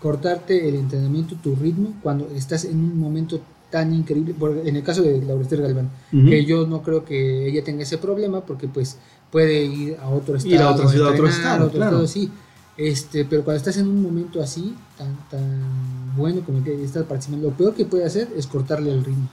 [0.00, 4.34] cortarte el entrenamiento, tu ritmo, cuando estás en un momento tan increíble.
[4.64, 6.28] En el caso de Laurester Galván, Ujú.
[6.30, 8.96] que yo no creo que ella tenga ese problema porque pues
[9.30, 11.90] puede ir a otro estado, Ir a otra ciudad, a otro estado, otro claro.
[12.02, 12.30] estado, sí.
[12.76, 17.04] Este, pero cuando estás en un momento así, tan, tan bueno como el que estás
[17.04, 19.28] participando, lo peor que puede hacer es cortarle el ritmo.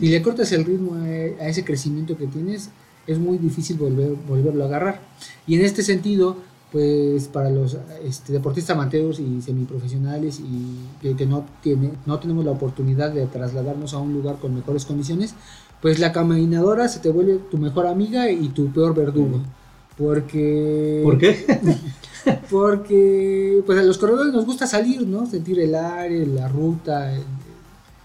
[0.00, 1.04] Si le cortas el ritmo a,
[1.44, 2.70] a ese crecimiento que tienes,
[3.06, 5.00] es muy difícil volver, volverlo a agarrar.
[5.46, 6.38] Y en este sentido,
[6.76, 12.50] pues para los este, deportistas amateurs y semiprofesionales y que, no, tiene, no tenemos la
[12.50, 15.34] oportunidad de trasladarnos a un lugar con mejores condiciones,
[15.80, 19.40] pues la caminadora se te vuelve tu mejor amiga y tu peor verdugo.
[19.96, 21.00] Porque...
[21.02, 21.46] ¿Por qué?
[22.50, 25.24] porque pues a los corredores nos gusta salir, ¿no?
[25.24, 27.22] Sentir el aire, la ruta, el-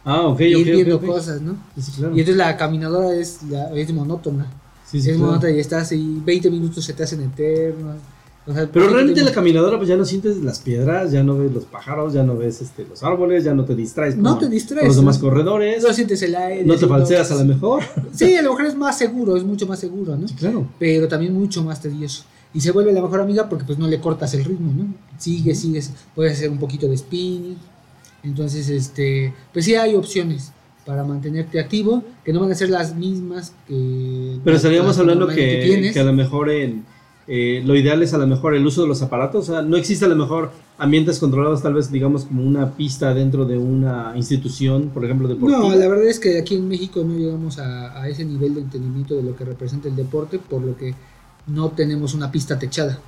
[0.06, 1.10] Ah, ok, ir ok, viendo ok, ok.
[1.10, 1.58] cosas, ¿no?
[1.78, 2.16] Sí, claro.
[2.16, 4.46] Y entonces la caminadora es, la- es monótona.
[4.88, 5.32] Sí, sí, es claro.
[5.32, 7.98] monótona y estás ahí, 20 minutos se te hacen eternos.
[8.46, 12.14] Pero realmente la caminadora pues ya no sientes las piedras, ya no ves los pájaros,
[12.14, 14.96] ya no ves este, los árboles, ya no te distraes No te distraes, con los
[14.96, 16.66] demás corredores, No sientes el aire.
[16.66, 17.84] no te falseas a lo mejor.
[18.14, 20.28] Sí, a lo mejor es más seguro, es mucho más seguro, ¿no?
[20.28, 20.68] Sí, claro.
[20.80, 22.24] Pero también mucho más tedioso.
[22.54, 24.94] Y se vuelve la mejor amiga porque pues no le cortas el ritmo, ¿no?
[25.18, 27.58] Sigues, sigues, puedes hacer un poquito de spinning.
[28.24, 30.52] Entonces, este, pues sí hay opciones
[30.86, 34.40] para mantenerte activo, que no van a ser las mismas que...
[34.44, 36.84] Pero estaríamos hablando que, que a lo mejor en,
[37.28, 39.48] eh, lo ideal es a lo mejor el uso de los aparatos.
[39.50, 43.14] O sea, no existe a lo mejor ambientes controlados, tal vez digamos como una pista
[43.14, 45.60] dentro de una institución, por ejemplo, deportiva.
[45.60, 48.62] No, la verdad es que aquí en México no llegamos a, a ese nivel de
[48.62, 50.96] entendimiento de lo que representa el deporte, por lo que
[51.48, 53.00] no tenemos una pista techada.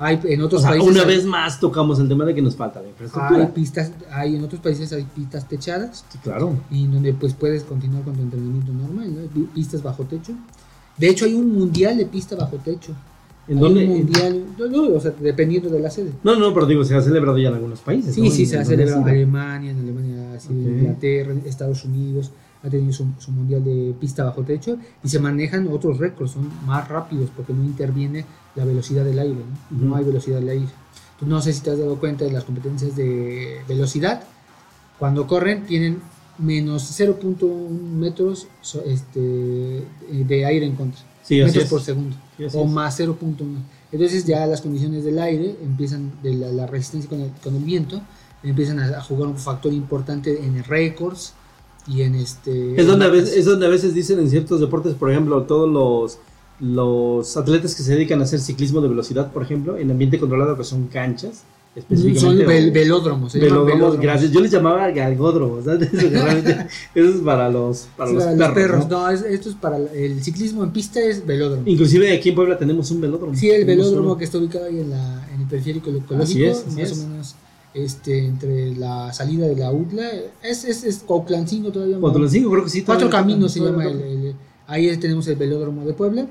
[0.00, 2.40] Hay en O otros sea, países una hay- vez más tocamos el tema de que
[2.42, 3.40] nos falta la infraestructura.
[3.40, 6.56] hay pistas, hay en otros países hay pistas techadas Sí, claro.
[6.70, 9.26] y donde pues puedes continuar con tu entrenamiento normal, ¿no?
[9.28, 10.34] Pi- Pistas bajo techo.
[10.98, 12.92] De hecho hay un mundial de pista bajo techo.
[13.46, 13.84] ¿En Hay dónde?
[13.86, 16.12] Un mundial, no, no, o sea, dependiendo de la sede.
[16.22, 18.14] No, no, pero digo, se ha celebrado ya en algunos países.
[18.14, 18.30] Sí, ¿no?
[18.30, 20.66] sí, En se ha celebrado en Alemania, en Alemania, ha sido Ok.
[20.66, 22.30] Inglaterra, en Estados Unidos,
[22.62, 26.50] ha tenido su, su mundial de pista bajo techo y se manejan otros récords, son
[26.66, 28.24] más rápidos porque no interviene
[28.56, 29.36] la velocidad del aire,
[29.70, 29.86] ¿no?
[29.86, 30.68] No hay velocidad del aire.
[31.12, 34.24] Entonces, no sé si te has dado cuenta de las competencias de velocidad,
[34.98, 36.00] cuando corren tienen
[36.38, 38.46] menos 0.1 metros
[38.86, 39.20] este,
[40.10, 41.70] de aire en contra, Sí, metros es.
[41.70, 42.70] por segundo Sí, o es.
[42.70, 43.36] más 0.1.
[43.90, 47.64] Entonces ya las condiciones del aire empiezan, de la, la resistencia con el, con el
[47.64, 48.00] viento,
[48.42, 51.32] empiezan a, a jugar un factor importante en récords
[51.86, 52.80] y en este...
[52.80, 55.68] Es donde, a veces, es donde a veces dicen en ciertos deportes, por ejemplo, todos
[55.68, 56.18] los,
[56.60, 60.56] los atletas que se dedican a hacer ciclismo de velocidad, por ejemplo, en ambiente controlado,
[60.56, 61.42] que son canchas,
[62.18, 63.32] Son vel- velódromos.
[63.32, 64.00] se velódromos, velódromos.
[64.00, 64.30] gracias.
[64.32, 65.90] Yo les llamaba galgódromos, ¿sabes?
[66.12, 68.88] Realmente, eso es para los, para Sí, los, para perros, los perros.
[68.88, 68.98] ¿no?
[69.02, 71.62] No, es- esto es para el- ciclismo en pista es velódromo.
[71.66, 73.34] Inclusive aquí en Puebla tenemos un velódromo.
[73.34, 74.16] Sí, el velódromo uno.
[74.18, 76.98] que está ubicado ahí en, la, en el periférico ecológico, Así es, así más es.
[76.98, 77.34] o menos
[77.74, 80.08] este, entre la salida de la UTLA,
[80.42, 81.96] es, es, es Cuautlancingo todavía.
[81.96, 82.00] ¿no?
[82.00, 82.82] Cuautlancingo, creo que sí.
[82.82, 84.34] Cuatro Caminos se llama el-
[84.66, 86.26] ahí tenemos el velódromo de Puebla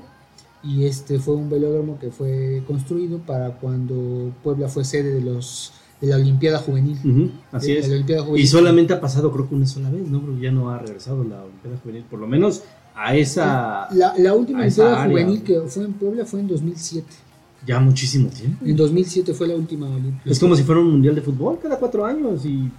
[0.62, 5.72] y este fue un velódromo que fue construido para cuando Puebla fue sede de los
[6.00, 7.32] de la Olimpiada Juvenil.
[7.50, 8.06] Así De- es.
[8.06, 8.40] de Juvenil.
[8.42, 10.20] Y solamente ha pasado creo que una sola vez, ¿no?
[10.20, 12.62] Porque ya no ha regresado la Olimpiada Juvenil, por lo menos
[12.94, 13.88] a esa...
[13.92, 15.06] la, la última Olimpiada.
[15.08, 17.04] Juvenil que fue en Puebla fue en 2007.
[17.66, 18.64] Ya muchísimo tiempo.
[18.64, 20.30] En 2007 fue la última Olimpiada.
[20.30, 22.70] Es como si fuera un mundial de fútbol cada cuatro años y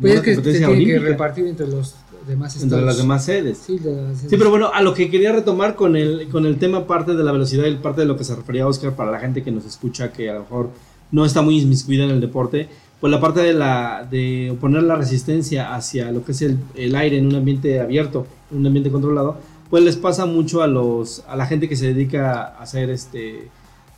[0.00, 1.94] Pues es que se tiene que repartir entre los
[2.26, 2.72] demás estados.
[2.72, 3.58] entre las demás sedes.
[3.58, 6.86] Sí, las- Sí, pero bueno, a lo que quería retomar con el, con el tema
[6.86, 9.42] parte de la velocidad y parte de lo que se refería Oscar para la gente
[9.42, 10.70] que nos escucha que a lo mejor
[11.10, 12.68] no está muy inmiscuida en el deporte,
[13.00, 16.94] pues la parte de la de poner la resistencia hacia lo que es el, el
[16.96, 19.36] aire en un ambiente abierto, en un ambiente controlado,
[19.70, 23.48] pues les pasa mucho a los a la gente que se dedica a hacer este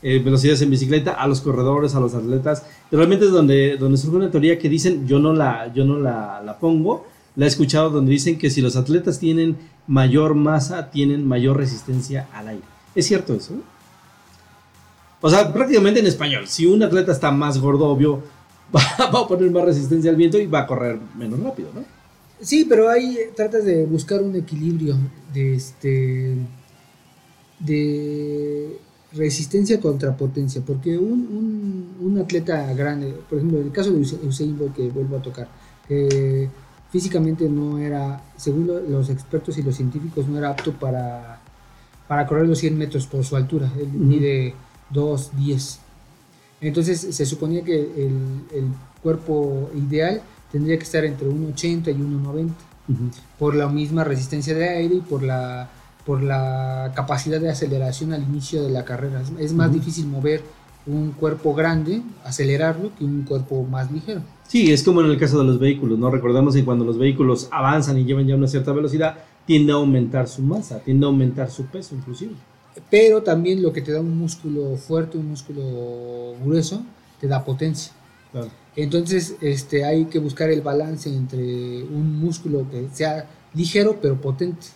[0.03, 2.65] eh, velocidades en bicicleta, a los corredores, a los atletas.
[2.93, 5.99] Y realmente es donde, donde surge una teoría que dicen, yo no la, yo no
[5.99, 10.91] la, la pongo, la he escuchado donde dicen que si los atletas tienen mayor masa,
[10.91, 12.65] tienen mayor resistencia al aire.
[12.95, 13.55] ¿Es cierto eso?
[15.21, 18.23] O sea, prácticamente en español, si un atleta está más gordo, obvio,
[18.75, 18.81] va,
[19.21, 21.85] a poner más resistencia al viento y va a correr menos rápido, ¿no?
[22.41, 24.97] Sí, pero ahí tratas de buscar un equilibrio
[25.33, 26.37] de este
[27.59, 28.79] de
[29.13, 34.59] resistencia contra potencia, porque un, un, atleta grande, por ejemplo, en el caso de Usain
[34.59, 35.49] Bolt que vuelvo a tocar,
[35.89, 36.51] que
[36.91, 41.41] físicamente no era, según lo- los expertos y los científicos, no era apto para,
[42.09, 43.99] para correr los 100 metros por su altura, él Ujú.
[44.05, 44.55] mide
[44.93, 45.79] 2.10.
[46.61, 48.65] Entonces se suponía que el, el
[49.03, 52.51] cuerpo ideal tendría que estar entre 1.80 y 1.90
[53.39, 55.69] por la misma resistencia de aire y por la
[56.07, 59.21] por la capacidad de aceleración al inicio de la carrera.
[59.21, 60.41] Es, es más difícil mover
[60.87, 64.21] un cuerpo grande, acelerarlo, que un cuerpo más ligero.
[64.49, 66.11] Sí, es como en el caso de los vehículos, ¿no?
[66.11, 70.29] Recordemos que cuando los vehículos avanzan y llevan ya una cierta velocidad, tiende a aumentar
[70.29, 72.33] su masa, tiende a aumentar su peso inclusive.
[72.91, 76.83] Pero también lo que te da un músculo fuerte, un músculo grueso,
[77.21, 77.93] te da potencia.
[78.33, 78.49] Claro.
[78.77, 84.67] Entonces, este, hay que buscar el balance entre un músculo que sea ligero pero potente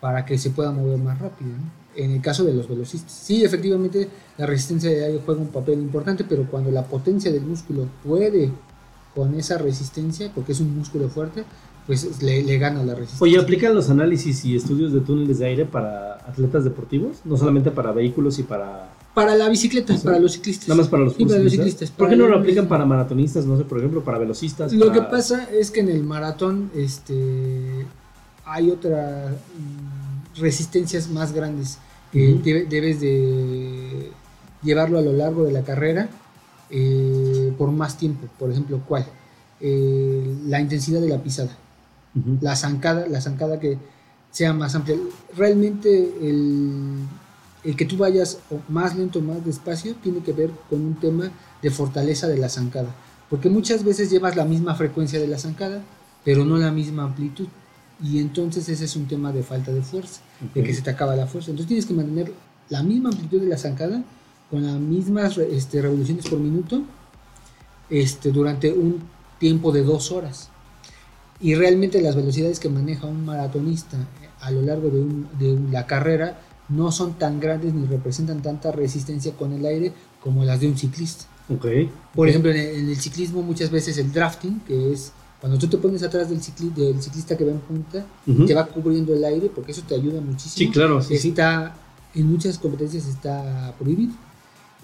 [0.00, 1.50] para que se pueda mover más rápido.
[1.50, 1.81] ¿no?
[1.94, 5.78] En el caso de los velocistas, sí, efectivamente, la resistencia de aire juega un papel
[5.78, 8.50] importante, pero cuando la potencia del músculo puede
[9.14, 11.44] con esa resistencia, porque es un músculo fuerte,
[11.86, 13.24] pues le, le gana la resistencia.
[13.24, 17.18] Oye, ¿aplican los análisis y estudios de túneles de aire para atletas deportivos?
[17.24, 18.90] No solamente para vehículos y para...
[19.12, 20.04] Para la bicicleta, Sí.
[20.04, 20.68] para los ciclistas.
[20.68, 21.90] Nada más para los Sí, para los ciclistas.
[21.90, 23.44] ¿Por qué no lo aplican para maratonistas?
[23.44, 24.72] No sé, por ejemplo, para velocistas.
[24.72, 27.84] Lo que pasa es que en el maratón este,
[28.46, 29.91] hay otras mm,
[30.36, 31.78] resistencias más grandes
[32.12, 34.10] que debes de
[34.62, 36.08] llevarlo a lo largo de la carrera
[36.70, 38.26] eh, por más tiempo.
[38.38, 39.06] Por ejemplo, ¿cuál?
[39.60, 41.56] Eh, la intensidad de la pisada,
[42.40, 43.78] la zancada, la zancada que
[44.30, 44.96] sea más amplia.
[45.36, 46.96] Realmente el,
[47.64, 51.30] el que tú vayas más lento o más despacio tiene que ver con un tema
[51.62, 52.94] de fortaleza de la zancada.
[53.30, 55.82] Porque muchas veces llevas la misma frecuencia de la zancada,
[56.24, 57.46] pero no la misma amplitud.
[58.00, 60.20] Y entonces ese es un tema de falta de fuerza,
[60.54, 60.66] de Ok.
[60.66, 61.50] que se te acaba la fuerza.
[61.50, 62.32] Entonces tienes que mantener
[62.68, 64.02] la misma amplitud de la zancada
[64.50, 66.82] con las mismas este, revoluciones por minuto
[67.90, 69.02] este, durante un
[69.38, 70.48] tiempo de dos horas.
[71.40, 75.58] Y realmente las velocidades que maneja un maratonista eh, a lo largo de, un- de
[75.72, 80.60] la carrera no son tan grandes ni representan tanta resistencia con el aire como las
[80.60, 81.24] de un ciclista.
[81.48, 81.66] Ok.
[82.14, 85.12] Por ejemplo, en el, en el ciclismo muchas veces el drafting, que es
[85.42, 88.06] cuando tú te pones atrás del, cicli- del ciclista que va en punta,
[88.46, 90.54] te va cubriendo el aire, porque eso te ayuda muchísimo.
[90.56, 91.28] Sí, claro, sí, sí.
[91.30, 91.74] está,
[92.14, 94.12] en muchas competencias está prohibido.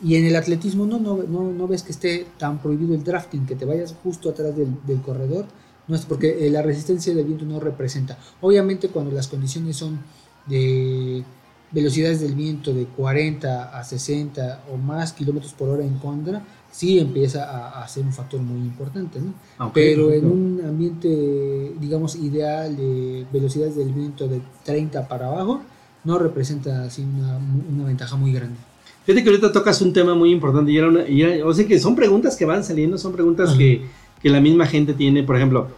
[0.04, 3.46] Y en el atletismo no, no, no, no ves que esté tan prohibido el drafting,
[3.46, 5.46] que te vayas justo atrás del, del corredor,
[5.86, 8.18] no es porque eh, la resistencia del viento no representa.
[8.40, 10.00] Obviamente cuando las condiciones son
[10.46, 11.24] de
[11.70, 16.98] velocidades del viento de 40 a 60 o más kilómetros por hora en contra, sí
[16.98, 19.32] empieza a, a ser un factor muy importante, ¿no?
[19.58, 25.60] Ah, Pero en un ambiente, digamos, ideal de velocidades del viento de 30 para abajo,
[26.04, 27.38] no representa así una,
[27.74, 28.56] una ventaja muy grande.
[29.04, 31.66] Fíjate que ahorita tocas un tema muy importante y era una, y era- o sea
[31.66, 33.82] que son preguntas que van saliendo, son preguntas que,
[34.22, 35.68] que la misma gente tiene, por ejemplo,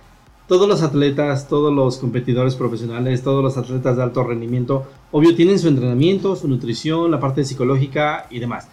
[0.49, 5.58] todos los atletas, todos los competidores profesionales, todos los atletas de alto rendimiento, obvio tienen
[5.58, 8.68] su entrenamiento, su nutrición, la parte psicológica y demás.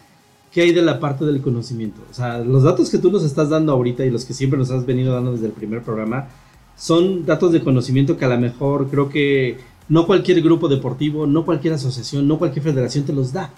[0.51, 2.01] ¿Qué hay de la parte del conocimiento?
[2.09, 4.71] O sea, los datos que tú nos estás dando ahorita y los que siempre nos
[4.71, 6.27] has venido dando desde el primer programa
[6.75, 9.57] son datos de conocimiento que a lo mejor creo que
[9.89, 13.51] no cualquier grupo deportivo, no cualquier asociación, no cualquier federación te los da.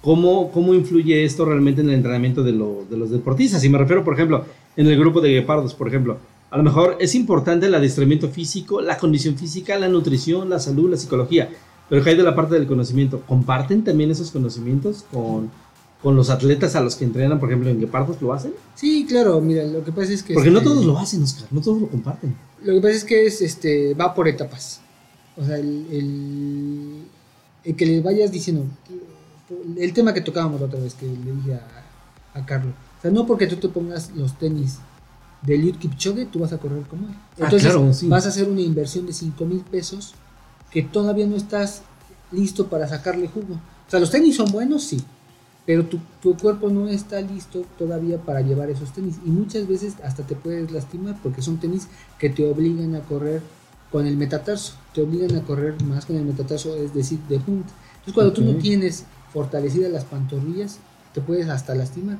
[0.00, 3.64] ¿Cómo, ¿Cómo influye esto realmente en el entrenamiento de, de los deportistas?
[3.64, 4.44] Y me refiero, por ejemplo,
[4.76, 6.18] en el grupo de guepardos, por ejemplo.
[6.50, 10.90] A lo mejor es importante el adiestramiento físico, la condición física, la nutrición, la salud,
[10.90, 11.48] la psicología.
[11.88, 13.22] Pero ¿qué hay de la parte del conocimiento?
[13.26, 15.50] ¿Comparten también esos conocimientos con,
[16.02, 18.20] con los atletas a los que entrenan, por ejemplo, en guepardos?
[18.22, 18.52] ¿Lo hacen?
[18.74, 20.34] Sí, claro, mira, lo que pasa es que...
[20.34, 21.46] Porque no este, todos lo hacen, Oscar.
[21.50, 22.34] No todos lo comparten.
[22.62, 24.80] Lo que pasa es que es, este, va por etapas.
[25.36, 27.02] O sea, el, el,
[27.64, 28.64] el que le vayas diciendo,
[29.76, 32.74] el tema que tocábamos la otra vez, que le dije a, a Carlos.
[32.98, 34.78] O sea, no porque tú te pongas los tenis
[35.42, 37.14] de Eliud Kipchoge, tú vas a correr como él.
[37.14, 38.08] Ah, Entonces, claro, sí.
[38.08, 40.14] vas a hacer una inversión de 5 mil pesos
[40.74, 41.82] que todavía no estás
[42.32, 43.54] listo para sacarle jugo.
[43.54, 45.00] O sea, los tenis son buenos, sí,
[45.64, 49.16] pero tu, tu cuerpo no está listo todavía para llevar esos tenis.
[49.24, 51.86] Y muchas veces hasta te puedes lastimar porque son tenis
[52.18, 53.40] que te obligan a correr
[53.92, 57.72] con el metatarso, te obligan a correr más con el metatarso, es decir, de punta.
[57.92, 60.80] Entonces, cuando tú no tienes fortalecidas las pantorrillas,
[61.12, 62.18] te puedes hasta lastimar.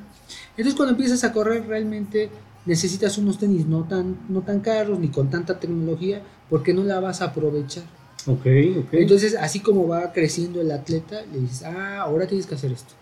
[0.51, 2.29] Entonces, cuando empiezas a correr, realmente
[2.65, 7.01] necesitas unos tenis no tan, no tan caros ni con tanta tecnología, porque no la
[7.01, 7.83] vas a aprovechar.
[8.27, 8.45] Ok,
[8.79, 8.93] ok.
[8.93, 12.93] Entonces, así como va creciendo el atleta, le dices, ah, ahora tienes que hacer esto.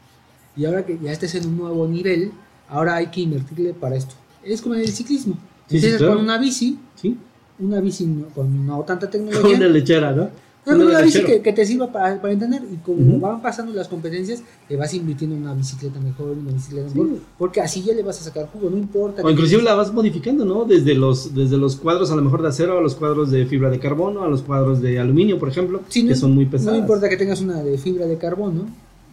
[0.56, 2.32] Y ahora que ya estés en un nuevo nivel,
[2.70, 4.16] ahora hay que invertirle para esto.
[4.44, 5.36] Es como en el ciclismo.
[5.36, 6.16] Sí, sí, Empiezas claro.
[6.16, 7.18] con una bici, ¿Sí?
[7.60, 9.68] una bici no- con no tanta Con una tecnología.
[9.68, 10.30] lechera, ¿no?
[10.66, 12.62] No, con una bici que, que te sirva para, para entender.
[12.72, 16.90] Y como van pasando las competencias, le vas invirtiendo en una bicicleta mejor, una bicicleta
[16.90, 17.00] Sí.
[17.00, 17.20] mejor.
[17.38, 19.22] Porque así ya le vas a sacar jugo, no importa.
[19.24, 20.64] O inclusive la vas modificando, ¿no?
[20.64, 23.70] Desde los, desde los cuadros a lo mejor de acero a los cuadros de fibra
[23.70, 26.74] de carbono, a los cuadros de aluminio, por ejemplo, Sí, que son muy pesados.
[26.74, 28.66] No importa que tengas una de fibra de carbono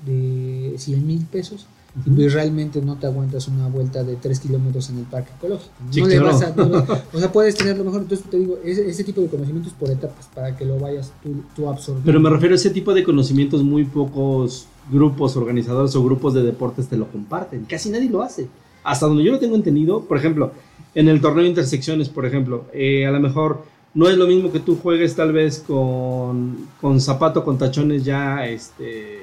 [0.06, 1.66] de 100 mil pesos
[2.06, 5.72] y pues realmente no te aguantas una vuelta de 3 kilómetros en el parque ecológico.
[5.90, 6.32] Sí, no le claro.
[6.32, 8.02] vas a, no o sea, puedes tener lo mejor.
[8.02, 11.42] Entonces te digo, ese, ese tipo de conocimientos por etapas para que lo vayas tú,
[11.56, 12.06] tú absorbiendo.
[12.06, 16.42] Pero me refiero a ese tipo de conocimientos, muy pocos grupos organizadores o grupos de
[16.42, 17.64] deportes te lo comparten.
[17.64, 18.48] Casi nadie lo hace.
[18.84, 20.52] Hasta donde yo lo tengo entendido, por ejemplo,
[20.94, 23.64] en el torneo de intersecciones, por ejemplo, eh, a lo mejor
[23.94, 28.46] no es lo mismo que tú juegues tal vez con, con zapato, con tachones ya
[28.46, 29.19] este,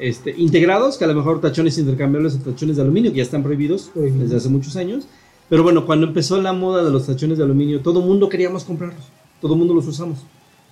[0.00, 3.42] este, integrados, que a lo mejor tachones intercambiables o tachones de aluminio, que ya están
[3.42, 5.04] prohibidos desde hace muchos años.
[5.48, 8.64] Pero bueno, cuando empezó la moda de los tachones de aluminio, todo el mundo queríamos
[8.64, 9.04] comprarlos,
[9.40, 10.20] todo el mundo los usamos.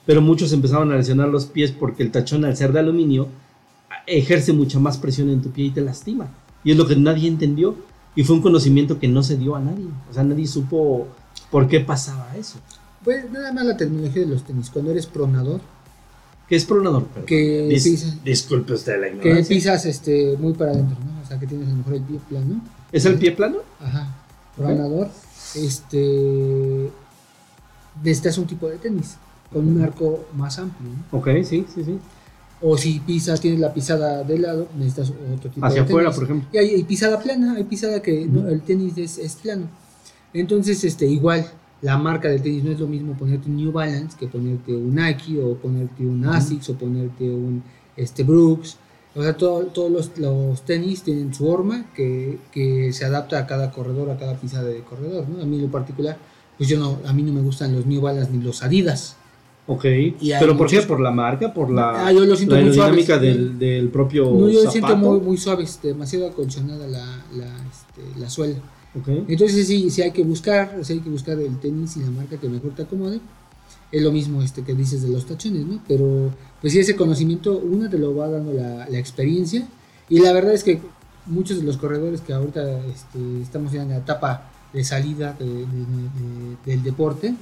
[0.06, 3.28] Pero muchos empezaban a lesionar los pies porque el tachón, al ser de aluminio,
[4.06, 6.28] ejerce mucha más presión en tu pie y te lastima.
[6.64, 7.76] Y es lo que nadie entendió.
[8.16, 9.84] Y fue un conocimiento que no se dio a nadie.
[10.10, 11.06] O sea, nadie supo
[11.50, 12.58] por qué pasaba eso.
[13.04, 14.70] Pues nada más la tecnología de los tenis.
[14.70, 15.60] Cuando eres pronador,
[16.49, 17.05] ¿Qué es pronador?
[17.07, 17.26] Perdón.
[17.26, 19.55] que Dis- pisas, disculpe usted la que ignorancia.
[19.57, 21.20] pisas este, muy para adentro, ¿no?
[21.22, 22.61] O sea, que tienes a lo mejor el pie plano.
[22.90, 23.59] ¿Es el pie plano?
[23.80, 24.14] Ajá.
[24.57, 25.09] Pronador.
[25.55, 26.90] Este.
[28.03, 29.16] Necesitas un tipo de tenis
[29.53, 31.18] con un arco más amplio, ¿no?
[31.18, 31.99] Ok, sí, sí, sí.
[32.61, 36.14] O si pisas, tienes la pisada de lado, necesitas otro tipo Hacia de afuera, tenis.
[36.16, 36.49] por ejemplo.
[36.53, 39.66] Y hay, hay pisada plana, hay pisada que no, el tenis es, es plano.
[40.32, 41.46] Entonces, este, igual,
[41.82, 44.94] la marca del tenis no es lo mismo ponerte un New Balance que ponerte un
[44.94, 47.62] Nike o ponerte un Asics o ponerte un
[47.96, 48.76] este, Brooks.
[49.14, 53.46] O sea, todo- todos los, los tenis tienen su forma que, que se adapta a
[53.46, 55.28] cada corredor, a cada pisada de corredor.
[55.28, 55.42] ¿no?
[55.42, 56.16] A mí en lo particular,
[56.56, 59.16] pues yo no, a mí no me gustan los New Balance ni los Adidas.
[59.66, 59.82] Ok.
[59.84, 60.76] ¿Pero por qué?
[60.76, 61.52] muchos- ¿Por la marca?
[61.52, 63.36] ¿Por la, Ah, yo lo siento la muy aerodinámica suaves.
[63.36, 67.04] del, del propio No, yo lo siento muy, muy suaves, demasiado acolchonada la,
[67.36, 68.56] la, este, la suela.
[68.95, 69.09] Ok.
[69.28, 72.36] Entonces sí, sí hay que buscar, sí hay que buscar el tenis y la marca
[72.36, 73.20] que mejor te acomode.
[73.91, 75.80] Es lo mismo este que dices de los tachones, ¿no?
[75.89, 76.30] Pero
[76.61, 79.66] pues sí ese conocimiento, una te lo va dando la, la experiencia
[80.09, 80.80] y la verdad es que
[81.26, 85.47] muchos de los corredores que ahorita este, estamos ya en la etapa de salida de-
[85.47, 87.34] de- de- del deporte,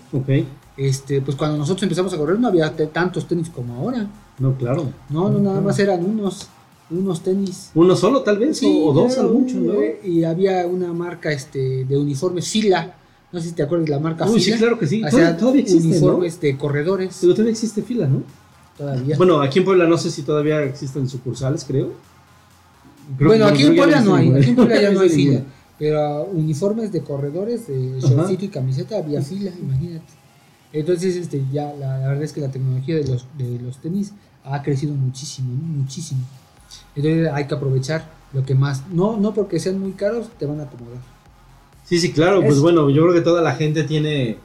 [0.76, 4.06] este, pues cuando nosotros empezamos a correr no había tantos tenis como ahora.
[4.38, 4.90] No, claro.
[5.10, 5.62] No, no, nada Claro.
[5.62, 6.48] más eran unos,
[6.90, 9.74] unos tenis Uno solo, tal vez, Sí, o, o dos, al mucho, ¿no?
[10.04, 12.94] Y había una marca este, de uniformes Fila.
[13.32, 15.02] No sé si te acuerdas de la marca Uy, sí, claro que sí.
[15.02, 15.94] Hacía Todavía, todavía existe, ¿no?
[15.96, 17.18] uniformes de corredores.
[17.20, 18.22] Pero todavía existe fila, ¿no?
[18.78, 19.16] Todavía.
[19.16, 21.92] Bueno, aquí en Puebla no sé si todavía existen sucursales, creo.
[23.16, 24.32] Creo- Bueno, aquí en Puebla no hay.
[24.32, 25.42] Aquí en Puebla ya no hay fila.
[25.78, 30.06] Pero uniformes de corredores, de shortcito y camiseta, había fila, imagínate.
[30.72, 34.12] Entonces, este, ya la, la verdad es que la tecnología de los, de los tenis
[34.44, 35.62] ha crecido muchísimo, ¿no?
[35.82, 36.20] muchísimo.
[36.94, 38.82] Entonces hay que aprovechar lo que más.
[38.90, 40.98] No, no porque sean muy caros, te van a acomodar.
[41.84, 44.38] Sí, sí, claro, pues Es- bueno, yo creo que toda la gente tiene,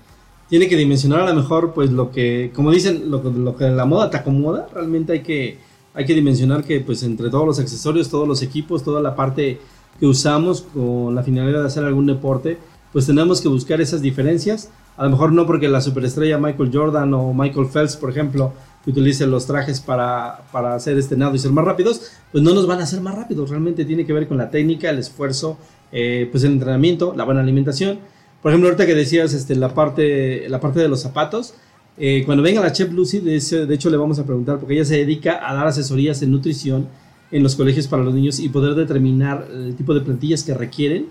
[0.50, 3.70] tiene que dimensionar a lo mejor, pues lo que, como dicen, lo, que- lo que
[3.70, 5.58] la moda te acomoda, realmente hay que,
[5.94, 9.60] hay que dimensionar que pues entre todos los accesorios, todos los equipos, toda la parte
[10.00, 12.58] que usamos con la finalidad de hacer algún deporte,
[12.94, 14.70] pues tenemos que buscar esas diferencias.
[14.98, 18.54] A lo mejor no porque la superestrella Michael Jordan o Michael Phelps, por ejemplo,
[18.84, 22.54] que utilicen los trajes para, para hacer este nado y ser más rápidos, pues no
[22.54, 23.50] nos van a hacer más rápidos.
[23.50, 25.58] Realmente tiene que ver con la técnica, el esfuerzo,
[25.92, 28.00] eh, pues el entrenamiento, la buena alimentación.
[28.42, 31.54] Por ejemplo, ahorita que decías este, la, parte, la parte de los zapatos,
[31.98, 34.74] eh, cuando venga la Chef Lucy, de, ese- de hecho le vamos a preguntar, porque
[34.74, 36.88] ella se dedica a dar asesorías en nutrición
[37.32, 41.06] en los colegios para los niños y poder determinar el tipo de plantillas que requieren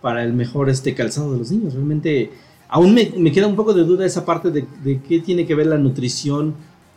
[0.00, 1.74] para el mejor este calzado de los niños.
[1.74, 2.30] Realmente,
[2.68, 5.54] aún me, me queda un poco de duda esa parte de, de qué tiene que
[5.56, 6.54] ver la nutrición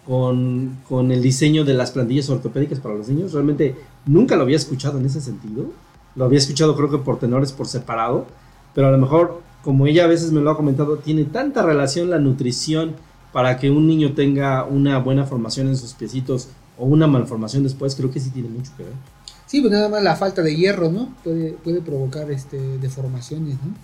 [0.09, 3.31] con, con el diseño de las plantillas ortopédicas para los niños.
[3.31, 3.75] Realmente
[4.07, 5.67] nunca lo había escuchado en ese sentido.
[6.15, 8.25] Lo había escuchado creo que por tenores por separado,
[8.73, 12.09] pero a lo mejor, como ella a veces me lo ha comentado, tiene tanta relación
[12.09, 12.95] la nutrición
[13.31, 16.47] para que un niño tenga una buena formación en sus piecitos
[16.79, 18.93] o una malformación después, creo que sí tiene mucho que ver.
[19.45, 21.13] Sí, pues nada más la falta de hierro, ¿no?
[21.23, 23.75] Puede, puede provocar este, deformaciones, ¿no?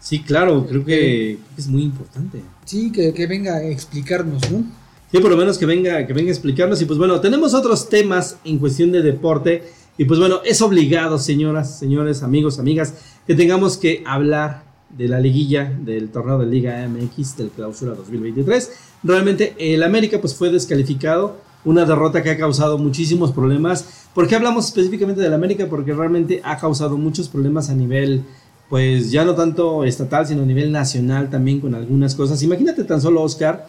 [0.00, 2.40] Sí, claro, creo que es muy importante.
[2.64, 4.64] Sí, que, que venga a explicarnos, ¿no?
[5.10, 6.82] Sí, por lo menos que venga, que venga a explicarnos.
[6.82, 9.64] Y pues bueno, tenemos otros temas en cuestión de deporte.
[9.96, 12.94] Y pues bueno, es obligado, señoras, señores, amigos, amigas,
[13.26, 18.70] que tengamos que hablar de la liguilla del torneo de Liga MX del Clausura 2023.
[19.02, 24.08] Realmente el América pues fue descalificado, una derrota que ha causado muchísimos problemas.
[24.14, 25.66] ¿Por qué hablamos específicamente del América?
[25.68, 28.22] Porque realmente ha causado muchos problemas a nivel
[28.68, 32.42] pues ya no tanto estatal, sino a nivel nacional también con algunas cosas.
[32.42, 33.68] Imagínate tan solo Oscar,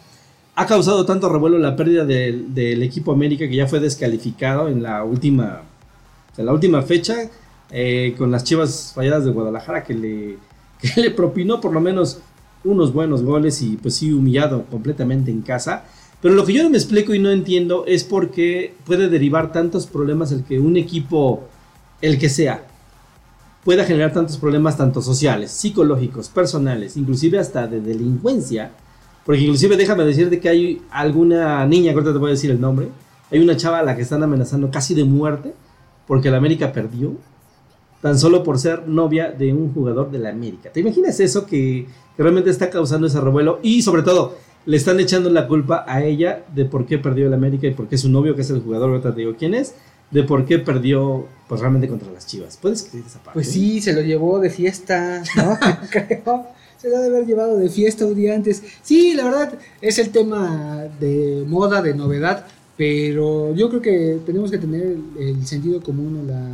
[0.56, 5.04] ha causado tanto revuelo la pérdida del, equipo América que ya fue descalificado en la
[5.04, 5.62] última,
[6.38, 7.30] en la última fecha
[7.72, 10.38] eh, con las Chivas Falladas de Guadalajara que le,
[10.82, 12.20] que le propinó por lo menos
[12.64, 15.86] unos buenos goles y pues sí humillado completamente en casa.
[16.22, 19.54] Pero lo que yo no me explico y no entiendo es por qué puede derivar
[19.54, 21.48] tantos problemas el que un equipo,
[22.02, 22.66] el que sea,
[23.64, 28.72] pueda generar tantos problemas tanto sociales, psicológicos, personales, inclusive hasta de delincuencia.
[29.30, 32.88] Porque inclusive déjame decirte que hay alguna niña, ahorita te voy a decir el nombre,
[33.30, 35.54] hay una chava a la que están amenazando casi de muerte
[36.08, 37.14] porque la América perdió,
[38.02, 40.72] tan solo por ser novia de un jugador de la América.
[40.72, 41.86] ¿Te imaginas eso que,
[42.18, 43.60] realmente está causando ese revuelo?
[43.62, 47.34] Y sobre todo, le están echando la culpa a ella de por qué perdió el
[47.36, 49.76] América y por qué su novio, que es el jugador, ahorita te digo quién es,
[50.10, 52.58] de por qué perdió pues realmente contra las Chivas.
[52.58, 53.34] ¿Puedes creer esa parte?
[53.36, 55.56] Pues sí, se lo llevó de fiesta, ¿no?
[55.92, 56.48] Creo.
[56.82, 58.64] Se lo ha de haber llevado de fiesta un día antes.
[58.82, 62.46] Sí, la verdad, es el tema de moda, de novedad,
[62.78, 66.48] pero yo creo que tenemos que tener el sentido común o la,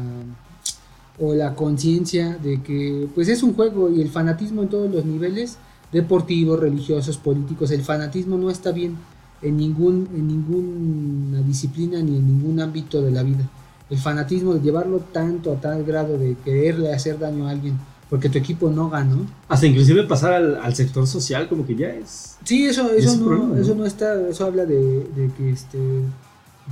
[1.20, 5.06] o la conciencia de que pues es un juego y el fanatismo en todos los
[5.06, 5.58] niveles,
[5.92, 8.98] deportivos, religiosos, políticos, el fanatismo no está bien
[9.44, 13.48] en, ningún, en ninguna disciplina ni en ningún ámbito de la vida.
[13.92, 17.78] El fanatismo de llevarlo tanto a tal grado de quererle hacer daño a alguien
[18.10, 19.26] porque tu equipo no ganó.
[19.50, 22.38] Hasta inclusive pasar al, al sector social como que ya es...
[22.44, 23.62] Sí, eso, Es eso, no, problema, ¿no?
[23.62, 24.76] eso no está, eso habla de,
[25.16, 25.80] de que este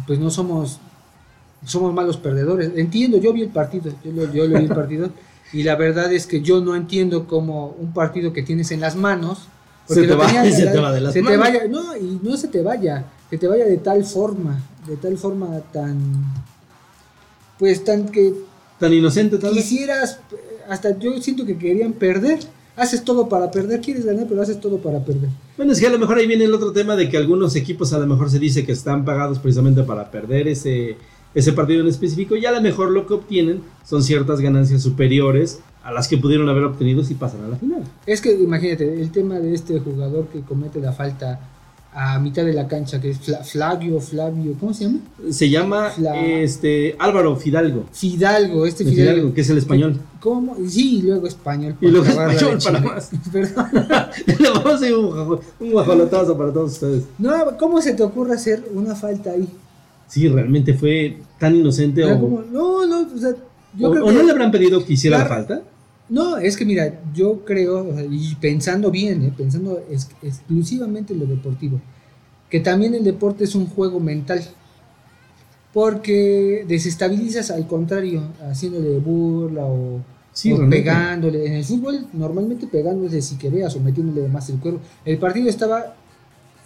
[0.08, 0.80] pues no somos
[1.66, 2.72] somos malos perdedores.
[2.76, 5.10] Entiendo, yo vi el partido, yo lo, yo lo vi el partido
[5.54, 8.96] y la verdad es que yo no entiendo cómo un partido que tienes en las
[8.96, 9.48] manos
[9.88, 11.40] Se te va- tenías- se te va de las se te manos.
[11.40, 15.18] vaya, no, y no se te vaya, que te vaya de tal forma, de tal
[15.18, 15.98] forma tan
[17.60, 18.34] pues tan que
[18.80, 19.64] Tan inocente tal vez.
[19.64, 20.20] quisieras,
[20.70, 22.40] hasta yo siento que querían perder.
[22.76, 25.30] Haces todo para perder, quieres ganar, pero haces todo para perder.
[25.58, 27.94] Bueno, es que a lo mejor ahí viene el otro tema de que algunos equipos
[27.94, 30.98] a lo mejor se dice que están pagados precisamente para perder ese,
[31.36, 35.60] ese partido en específico y a lo mejor lo que obtienen son ciertas ganancias superiores
[35.84, 37.84] a las que pudieron haber obtenido si pasan a la final.
[38.06, 41.40] Es que imagínate, el tema de este jugador que comete la falta
[41.96, 45.00] a mitad de la cancha, que es Fla- Flavio, Flavio, ¿cómo se llama?
[45.30, 49.12] Se llama La- este Álvaro Fidalgo, Fidalgo, este Fidalgo.
[49.14, 50.00] Fidalgo, que es el español.
[50.20, 50.56] ¿Cómo?
[50.68, 51.76] Sí, y luego español.
[51.82, 53.12] Y luego español para más.
[53.32, 53.66] Perdón.
[54.40, 57.04] Le vamos a hacer un, guajo- un guajolotazo para todos ustedes.
[57.20, 59.48] No, ¿cómo se te ocurre hacer una falta ahí?
[60.08, 62.44] Sí, realmente fue tan inocente O.
[62.52, 63.32] No, no, o sea,
[63.78, 64.14] yo o- creo o que...
[64.14, 65.62] no le habrán pedido que hiciera la falta.
[66.10, 69.82] No, es que mira, yo creo, o sea, y pensando bien, eh, pensando
[70.22, 71.80] exclusivamente en lo deportivo,
[72.50, 74.44] que también el deporte es un juego mental,
[75.74, 80.02] porque desestabilizas al contrario, haciéndole burla o,
[80.32, 81.46] Sí, o pegándole.
[81.46, 84.80] En el fútbol, normalmente pegándole si que veas o metiéndole más el cuerpo.
[85.06, 85.96] El partido estaba,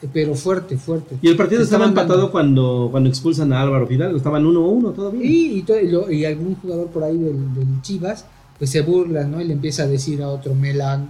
[0.01, 1.17] eh, pero fuerte, fuerte.
[1.21, 4.15] Y el partido estaba empatado dando- cuando, cuando expulsan a Álvaro Fidalgo.
[4.17, 5.21] Estaban 1-1 todavía.
[5.25, 8.25] Y, y, y lo- y algún jugador por ahí del, del Chivas,
[8.58, 9.39] pues se burla, ¿no?
[9.41, 11.05] Y le empieza a decir a otro, me la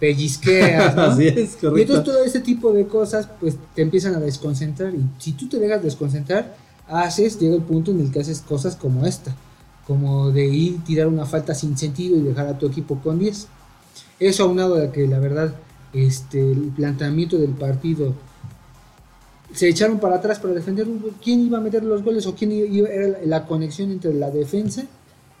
[0.00, 1.02] pellizqueas, ¿no?
[1.12, 2.02] Así es, Y entonces correcto.
[2.02, 4.94] todo ese tipo de cosas, pues te empiezan a desconcentrar.
[4.94, 6.56] Y si tú te dejas desconcentrar,
[6.88, 9.34] haces, llega el punto en el que haces cosas como esta.
[9.86, 13.46] Como de ir, tirar una falta sin sentido y dejar a tu equipo con 10.
[14.18, 15.54] Eso aunado a que la verdad,
[15.92, 18.14] este, el planteamiento del partido
[19.54, 22.52] se echaron para atrás para defender un- quién iba a meter los goles o quién
[22.52, 24.84] iba, era la conexión entre la defensa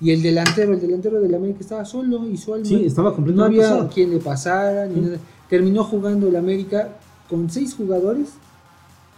[0.00, 0.72] y el delantero.
[0.72, 2.66] El delantero del América estaba solo y su alma.
[2.66, 3.90] Sí, estaba no completamente había solo.
[3.92, 5.18] quien le pasara ni nada.
[5.48, 6.96] Terminó jugando el América
[7.28, 8.30] con seis jugadores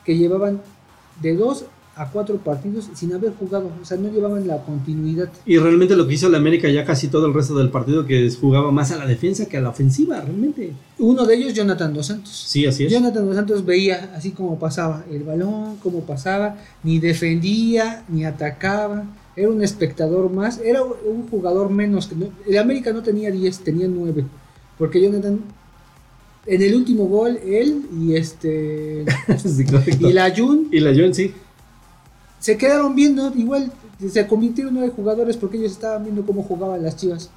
[0.05, 0.61] que llevaban
[1.21, 1.65] de dos
[1.99, 5.29] a cuatro partidos sin haber jugado, o sea, no llevaban la continuidad.
[5.45, 8.31] Y realmente lo que hizo el América ya casi todo el resto del partido que
[8.31, 10.73] jugaba más a la defensa que a la ofensiva, realmente.
[11.01, 12.33] Uno de ellos, Jonathan Dos Santos.
[12.47, 12.93] Sí, así es.
[12.93, 19.05] Jonathan Dos Santos veía así como pasaba el balón, como pasaba, ni defendía, ni atacaba,
[19.39, 22.11] era un espectador más, era un jugador menos.
[22.47, 24.25] El América no tenía 10, tenía 9,
[24.77, 25.41] porque Jonathan,
[26.47, 29.05] en el último gol, él y este
[29.39, 29.65] Sí,
[30.01, 31.33] y la Jun Y la Joan, sí.
[32.41, 33.73] se quedaron viendo, igual
[34.11, 37.31] se convirtieron nueve jugadores porque ellos estaban viendo cómo jugaban las chivas.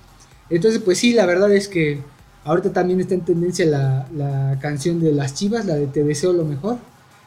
[0.49, 1.99] Entonces, pues sí, la verdad es que
[2.43, 6.33] ahorita también está en tendencia la, la canción de las chivas, la de Te deseo
[6.33, 6.77] lo mejor.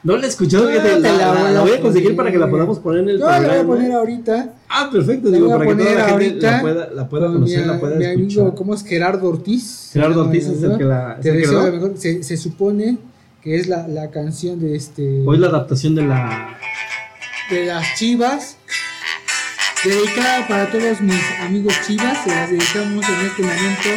[0.04, 2.08] No la he escuchado, No, te la, la la- voy a la voy a conseguir
[2.10, 2.16] poner.
[2.16, 3.62] para que la podamos poner en el Yo la programa.
[3.62, 4.54] voy a poner ahorita.
[4.68, 7.66] Ah, perfecto, La digo, para que toda la gente la pueda, la pueda conocer, mi,
[7.66, 8.40] la pueda mi escuchar.
[8.42, 8.84] amigo, ¿cómo es?
[8.84, 9.90] Gerardo Ortiz.
[9.94, 11.66] Gerardo Ortiz es el que la, Te el que deseo grabó.
[11.68, 11.92] lo mejor.
[11.98, 12.98] Se, se supone
[13.42, 16.58] que es la, la canción de este Hoy la adaptación de la.
[17.50, 18.58] de las chivas.
[19.84, 23.88] Dedicada para todos mis amigos chivas, se las dedicamos en este momento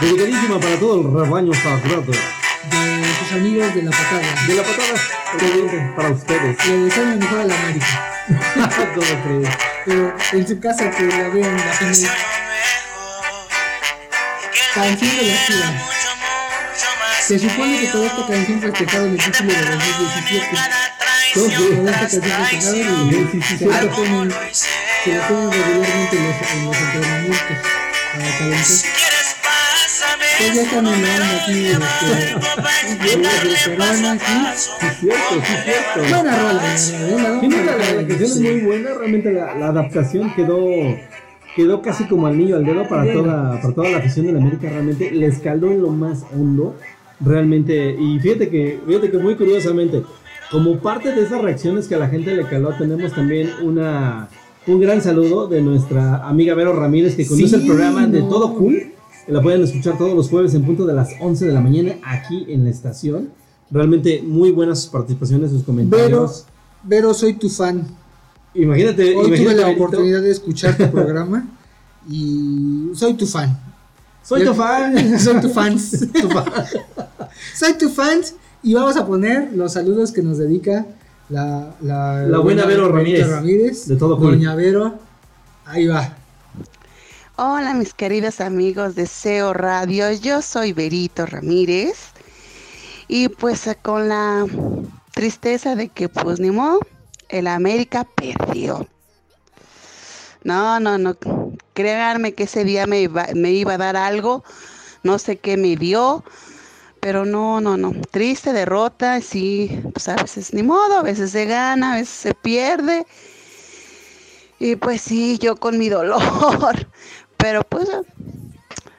[0.00, 2.02] Dedicadísima para todo el rebaño sagrado.
[2.02, 2.95] de
[3.26, 4.46] sus amigos de la patada.
[4.46, 5.00] De la patada,
[5.34, 6.66] obviamente, para ustedes.
[6.66, 7.86] Le deseamos lo mejor a la América,
[8.94, 9.56] ¿Cómo crees?
[9.84, 12.16] pero en su casa que la vean la final.
[14.74, 15.72] Canción de las chivas.
[17.26, 20.46] Se supone que toda esta canción festejaron el título de 2017.
[21.34, 21.76] ¿Cómo crees?
[21.76, 23.88] Toda esta canción sí, se la sí.
[23.88, 24.34] ponen,
[25.04, 27.56] se la ponen regularmente en los, en los entrenamientos
[28.12, 29.05] para calentar.
[30.38, 30.90] Pues ya onda
[31.36, 31.76] aquí, este,
[33.76, 34.32] Corona, aquí.
[34.56, 34.70] Sí,
[35.00, 36.00] cierto, sí, cierto.
[36.10, 36.66] Buena rola, ¿eh?
[36.66, 40.58] La Sí, vamos la, la- canción es muy buena, realmente la, la adaptación quedó
[41.54, 44.40] quedó casi como al niño al dedo para toda, para toda la afición de la
[44.40, 46.76] América, realmente les caló en lo más hondo,
[47.18, 50.02] realmente, y fíjate que, fíjate que muy curiosamente,
[50.50, 54.28] como parte de esas reacciones que a la gente le caló, tenemos también una,
[54.66, 58.92] Un gran saludo de nuestra amiga Vero Ramírez que conduce el programa de Todo Cool.
[59.28, 62.46] La pueden escuchar todos los jueves en punto de las 11 de la mañana aquí
[62.48, 63.30] en la estación.
[63.70, 66.46] Realmente muy buenas sus participaciones, sus comentarios.
[66.84, 67.84] Vero, soy tu fan.
[68.54, 71.48] Imagínate, Hoy imagínate, tuve la oportunidad de escuchar tu programa
[72.08, 73.58] y soy tu fan.
[74.22, 75.18] Soy tu fan.
[75.20, 76.06] soy tu fans.
[76.12, 76.44] Tu fan.
[77.54, 80.86] soy tu fans y vamos a poner los saludos que nos dedica
[81.28, 84.16] la, la, La buena Vero Benita Ramírez, de Todo.
[84.16, 84.94] Doña Vero,
[85.64, 86.15] ahí va.
[87.38, 92.12] Hola mis queridos amigos de SEO Radio, yo soy Berito Ramírez.
[93.08, 94.46] Y pues eh, con la
[95.12, 96.80] tristeza de que pues ni modo,
[97.28, 98.88] el América perdió.
[100.44, 101.14] No, no, no,
[101.74, 104.42] créanme que ese día me iba, me iba a dar algo,
[105.02, 106.24] no sé qué me dio,
[107.00, 111.44] pero no, no, no, triste derrota, sí, pues a veces ni modo, a veces se
[111.44, 113.04] gana, a veces se pierde.
[114.58, 116.22] Y pues sí, yo con mi dolor,
[117.36, 117.88] pero pues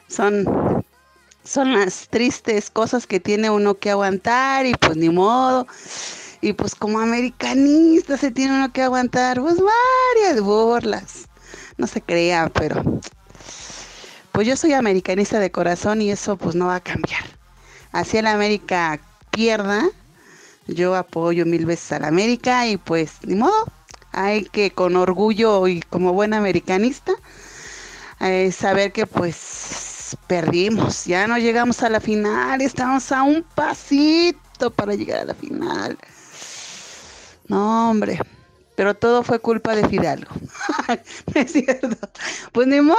[0.07, 0.83] son,
[1.43, 5.67] son las tristes cosas que tiene uno que aguantar y pues ni modo.
[6.41, 11.27] Y pues como americanista se tiene uno que aguantar pues varias burlas.
[11.77, 12.83] No se crea, pero
[14.31, 17.25] pues yo soy americanista de corazón y eso pues no va a cambiar.
[17.91, 18.99] Así el América
[19.31, 19.83] pierda,
[20.67, 23.65] yo apoyo mil veces al América y pues ni modo.
[24.11, 27.13] Hay que con orgullo y como buen americanista
[28.19, 34.71] eh, saber que pues perdimos, ya no llegamos a la final, estamos a un pasito
[34.71, 35.97] para llegar a la final.
[37.47, 38.19] No, hombre,
[38.75, 40.31] pero todo fue culpa de Fidalgo.
[41.33, 42.09] Es cierto.
[42.51, 42.97] Pues ni modo.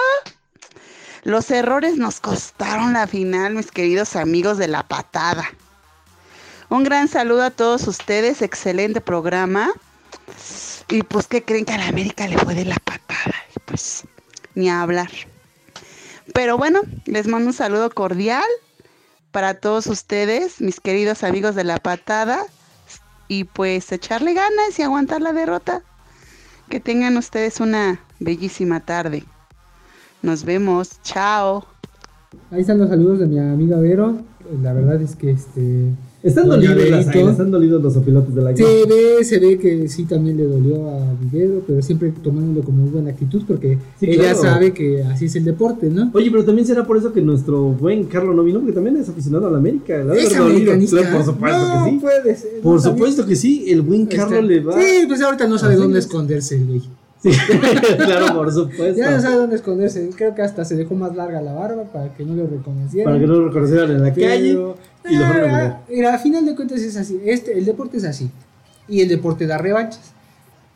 [1.24, 5.44] Los errores nos costaron la final, mis queridos amigos de la patada.
[6.70, 9.70] Un gran saludo a todos ustedes, excelente programa.
[10.88, 13.34] Y pues, ¿qué creen que a la América le fue de la patada?
[13.66, 14.04] Pues,
[14.58, 15.08] ni a hablar.
[16.34, 18.44] Pero bueno, les mando un saludo cordial
[19.30, 22.44] para todos ustedes, mis queridos amigos de la patada.
[23.28, 25.82] Y pues echarle ganas y aguantar la derrota.
[26.68, 29.24] Que tengan ustedes una bellísima tarde.
[30.22, 31.00] Nos vemos.
[31.02, 31.64] Chao.
[32.50, 34.18] Ahí están los saludos de mi amiga Vero.
[34.62, 37.10] La verdad es que este Están dolidos las Berito.
[37.10, 38.66] águilas, están dolidos los opilotes de la águila.
[38.68, 42.86] se ve, se ve que sí también le dolió a Viguero, pero siempre tomándolo como
[42.86, 44.38] buena actitud porque Sí, ella claro.
[44.42, 46.10] sabe que así es el deporte, ¿no?
[46.14, 49.08] Oye, pero también será por eso que nuestro buen Carlos no vino, porque también es
[49.08, 50.04] aficionado a la América.
[50.04, 50.72] De ¿Es dolido.
[51.12, 51.98] Por supuesto no, que sí.
[52.00, 52.50] puede ser.
[52.62, 52.96] Por no, también.
[52.98, 54.72] supuesto que sí, el buen Carlos le va.
[54.80, 56.06] Sí, pues ahorita no sabe dónde es.
[56.06, 56.82] esconderse güey.
[57.20, 57.30] Sí,
[57.96, 58.96] claro, por supuesto.
[58.96, 60.08] Ya no sabe dónde esconderse.
[60.16, 63.04] Creo que hasta se dejó más larga la barba para que no lo reconocieran.
[63.12, 64.58] Para que no lo reconocieran en la Pero, calle
[65.10, 65.80] y lo fueron a ah.
[65.88, 67.20] Mira, a final de cuentas es así.
[67.24, 68.30] Este, el deporte es así.
[68.88, 70.12] Y el deporte da revanchas.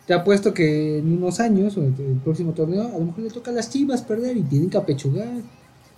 [0.06, 1.92] Te apuesto que en unos años, o el
[2.24, 5.28] próximo torneo, a lo mejor le toca a las chivas perder y tienen que apechugar.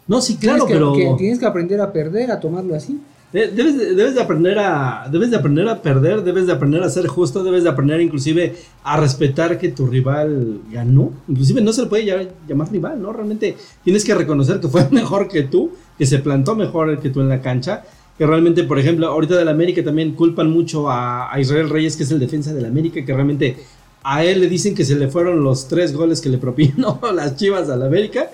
[0.07, 3.01] No, sí, claro, que, pero que tienes que aprender a perder, a tomarlo así.
[3.32, 6.82] de- debes, de, debes de aprender a debes de aprender a perder, debes de aprender
[6.82, 8.55] a ser justo, debes de aprender inclusive
[8.85, 11.11] a respetar que tu rival ganó.
[11.26, 13.11] Inclusive no se le puede llamar rival, ¿no?
[13.14, 17.22] Realmente tienes que reconocer que fue mejor que tú, que se plantó mejor que tú
[17.22, 17.82] en la cancha.
[18.19, 22.11] Que realmente, por ejemplo, ahorita del América también culpan mucho a, Israel Reyes, que es
[22.11, 23.57] el defensa del América, que realmente
[24.03, 27.37] a él le dicen que se le fueron los tres goles que le propinó las
[27.37, 28.31] chivas al América.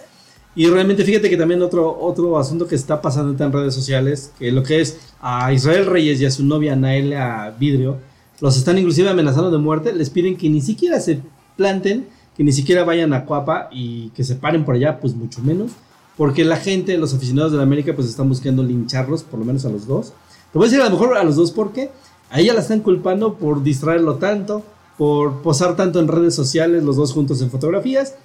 [0.55, 4.51] Y realmente fíjate que también otro, otro asunto que está pasando en redes sociales, que
[4.51, 7.99] lo que es a Israel Reyes y a su novia Naelia Vidrio,
[8.41, 11.21] los están inclusive amenazando de muerte, les piden que ni siquiera se
[11.57, 12.07] planten,
[12.37, 15.73] que ni siquiera vayan a Cuapa y que se paren por allá, pues mucho menos,
[16.21, 19.65] porque la gente, los aficionados de la América, pues están buscando lincharlos, por lo menos
[19.65, 20.13] a los dos.
[20.53, 21.89] Te voy a decir a lo mejor a los dos porque
[22.29, 24.63] a ella la están culpando por distraerlo tanto,
[24.99, 28.17] por posar tanto en redes sociales, los dos juntos en fotografías,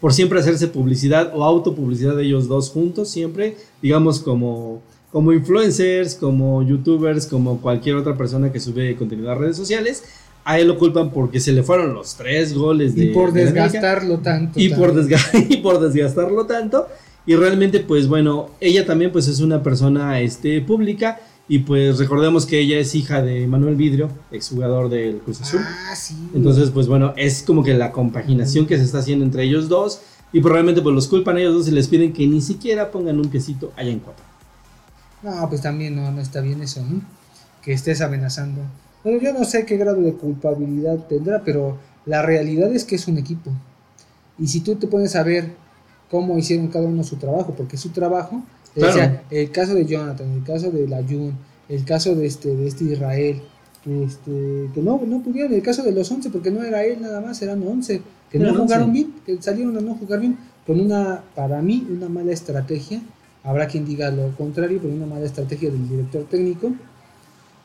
[0.00, 4.80] por siempre hacerse publicidad o autopublicidad de ellos dos juntos, siempre, digamos, como,
[5.12, 10.02] como influencers, como youtubers, como cualquier otra persona que sube contenido a redes sociales.
[10.44, 13.42] A él lo culpan porque se le fueron los tres goles de Y por de
[13.42, 14.58] América desgastarlo tanto.
[14.58, 14.94] y por,
[15.48, 16.88] y por desgastarlo tanto.
[17.24, 21.20] Y realmente, pues bueno, ella también pues es una persona este, pública.
[21.48, 25.60] Y pues recordemos que ella es hija de Manuel Vidrio, exjugador del Cruz Azul.
[25.62, 26.16] Ah, sí.
[26.34, 30.00] Entonces, pues bueno, es como que la compaginación que se está haciendo entre ellos dos.
[30.32, 33.18] Y probablemente pues los culpan a ellos dos y les piden que ni siquiera pongan
[33.18, 34.22] un piecito allá en Cuapa.
[35.22, 37.02] No, pues también no, no está bien eso, ¿no?
[37.62, 38.62] Que estés amenazando.
[39.04, 43.08] Bueno, yo no sé qué grado de culpabilidad tendrá, pero la realidad es que es
[43.08, 43.50] un equipo.
[44.38, 45.52] Y si tú te pones a ver
[46.10, 48.42] cómo hicieron cada uno su trabajo, porque es su trabajo,
[48.74, 49.20] Claro.
[49.30, 51.34] el caso de Jonathan, el caso de Layun,
[51.68, 53.42] el caso de este, de este Israel,
[53.84, 57.20] este, que no, no pudieron, el caso de los 11, porque no era él nada
[57.20, 58.00] más, eran 11,
[58.30, 61.86] que no no, jugaron bien, que salieron a no jugar bien, con una, para mí,
[61.90, 63.02] una mala estrategia.
[63.44, 66.72] Habrá quien diga lo contrario, pero una mala estrategia del director técnico,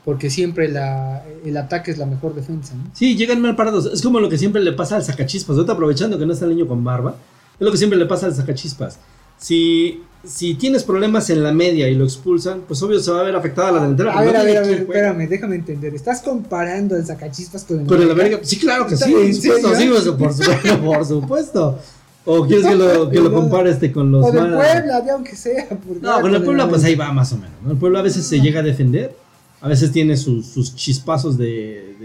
[0.07, 2.73] porque siempre la, el ataque es la mejor defensa.
[2.75, 2.89] ¿no?
[2.93, 3.87] Sí, llegan mal parados.
[3.87, 5.57] Es como lo que siempre le pasa al sacachispas.
[5.57, 7.17] Ahorita aprovechando que no está el niño con barba,
[7.59, 8.99] es lo que siempre le pasa al sacachispas.
[9.37, 13.23] Si, si tienes problemas en la media y lo expulsan, pues obvio se va a
[13.23, 14.17] ver afectada la delantera.
[14.17, 15.93] A ver, no a ver, a ver, espérame, déjame entender.
[15.93, 18.39] ¿Estás comparando al sacachispas con el Con el América?
[18.43, 20.01] Sí, claro que ¿Está- sí, supuesto, sí, por
[20.31, 21.79] supuesto, por supuesto.
[22.23, 25.67] ¿O quieres que lo, que lo compare este con los O más- Puebla, aunque sea.
[26.01, 27.51] No, con el Puebla pues ahí va más o menos.
[27.61, 27.71] ¿no?
[27.71, 29.13] El Puebla a veces se llega a defender,
[29.59, 31.95] a veces tiene sus, sus chispazos de,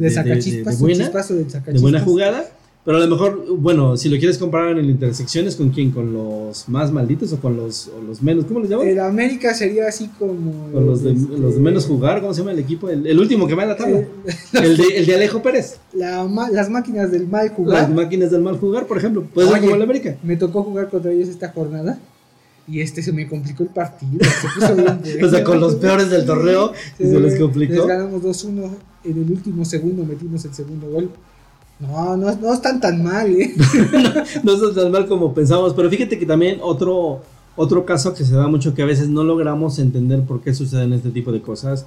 [0.00, 2.44] de, sacachispas, buena, de buena jugada.
[2.84, 5.90] Pero a lo mejor, bueno, si lo quieres comparar en intersecciones, ¿con quién?
[5.90, 8.46] ¿Con los más malditos o con los, o los menos?
[8.46, 8.88] ¿Cómo les llaman?
[8.88, 10.70] El América sería así como.
[10.72, 12.88] Con los de, este, los de menos jugar, ¿cómo se llama el equipo?
[12.88, 14.04] El, el último que va en la tabla.
[14.54, 15.76] El de, el de Alejo Pérez.
[15.92, 17.90] la las máquinas del mal Las jugar.
[17.90, 19.22] máquinas del mal jugar, por ejemplo.
[19.34, 20.16] Puede ser como el América.
[20.22, 21.98] Me tocó jugar contra ellos esta jornada.
[22.68, 24.18] Y este se me complicó el partido.
[24.22, 25.00] Se puso bien.
[25.24, 27.72] O sea, con los peores del torneo, y se les complicó.
[27.72, 28.70] Les ganamos 2-1.
[29.04, 31.10] En el último segundo metimos el segundo gol.
[31.80, 33.54] No, no, no están tan mal, ¿eh?
[34.42, 37.22] no es tan mal como pensamos, pero fíjate que también otro,
[37.54, 40.92] otro caso que se da mucho que a veces no logramos entender por qué suceden
[40.92, 41.86] este tipo de cosas.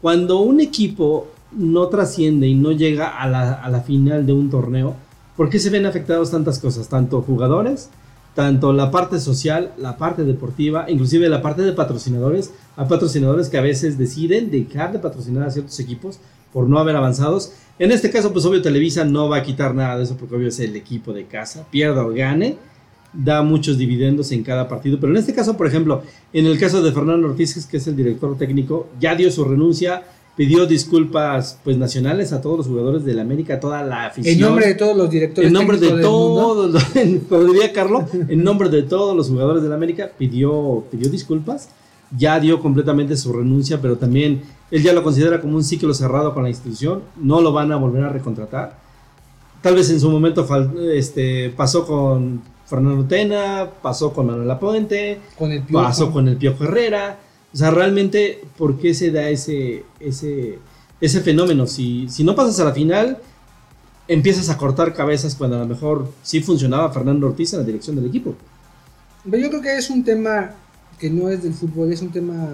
[0.00, 4.50] Cuando un equipo no trasciende y no llega a la, a la final de un
[4.50, 4.94] torneo,
[5.36, 6.88] ¿por qué se ven afectados tantas cosas?
[6.88, 7.90] Tanto jugadores,
[8.34, 12.52] tanto la parte social, la parte deportiva, inclusive la parte de patrocinadores.
[12.76, 16.18] Hay patrocinadores que a veces deciden dejar de patrocinar a ciertos equipos
[16.52, 17.52] por no haber avanzados.
[17.78, 20.48] En este caso, pues obvio Televisa no va a quitar nada de eso porque obvio
[20.48, 22.56] es el equipo de casa, pierda o gane,
[23.12, 24.98] da muchos dividendos en cada partido.
[25.00, 27.96] Pero en este caso, por ejemplo, en el caso de Fernando Ortiz, que es el
[27.96, 30.02] director técnico, ya dio su renuncia,
[30.36, 34.34] pidió disculpas pues nacionales a todos los jugadores del América, a toda la afición.
[34.34, 38.82] En nombre de todos los directores En nombre de todos, diría Carlos, en nombre de
[38.82, 41.68] todos los jugadores del América, pidió, pidió disculpas,
[42.16, 46.34] ya dio completamente su renuncia, pero también él ya lo considera como un ciclo cerrado
[46.34, 48.76] con la institución, no lo van a volver a recontratar.
[49.62, 50.46] Tal vez en su momento
[50.92, 55.84] este, pasó con Fernando Tena, pasó con Manuel Lapuente, Con el Piojo.
[55.84, 57.18] pasó con el Piojo Herrera.
[57.54, 60.58] O sea, realmente, ¿por qué se da ese, ese,
[61.00, 61.68] ese fenómeno?
[61.68, 63.18] Si, si no pasas a la final,
[64.08, 67.94] empiezas a cortar cabezas cuando a lo mejor sí funcionaba Fernando Ortiz en la dirección
[67.94, 68.34] del equipo.
[69.24, 70.50] Yo creo que es un tema
[70.98, 72.48] que no es del fútbol, es un tema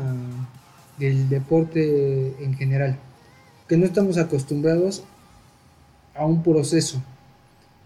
[0.98, 2.98] del deporte en general.
[3.68, 5.02] Que no estamos acostumbrados
[6.14, 6.98] a un proceso.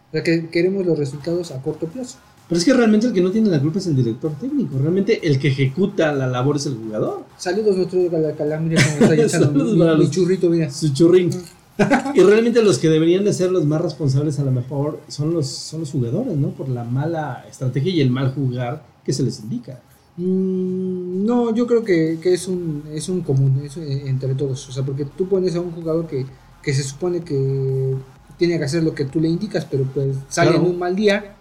[0.08, 2.18] O sea, que queremos los resultados a corto plazo.
[2.48, 4.76] Pero es que realmente el que no tiene la culpa es el director técnico.
[4.78, 7.24] Realmente el que ejecuta la labor es el jugador.
[7.38, 10.70] Saludos nuestro Calacalá, mira cómo está echando mi, Saludos para mi los- churrito, mira.
[10.70, 11.30] Su churrín.
[12.14, 15.48] y realmente los que deberían de ser los más responsables a lo mejor son los,
[15.48, 16.48] son los jugadores, ¿no?
[16.50, 19.80] Por la mala estrategia y el mal jugar que se les indica.
[20.16, 24.68] Mm, no, yo creo que, que es un es un común, es eh, entre todos.
[24.68, 26.26] O sea, porque tú pones a un jugador que,
[26.62, 27.94] que se supone que
[28.38, 30.64] tiene que hacer lo que tú le indicas, pero pues sale Claro.
[30.66, 31.36] en un mal día,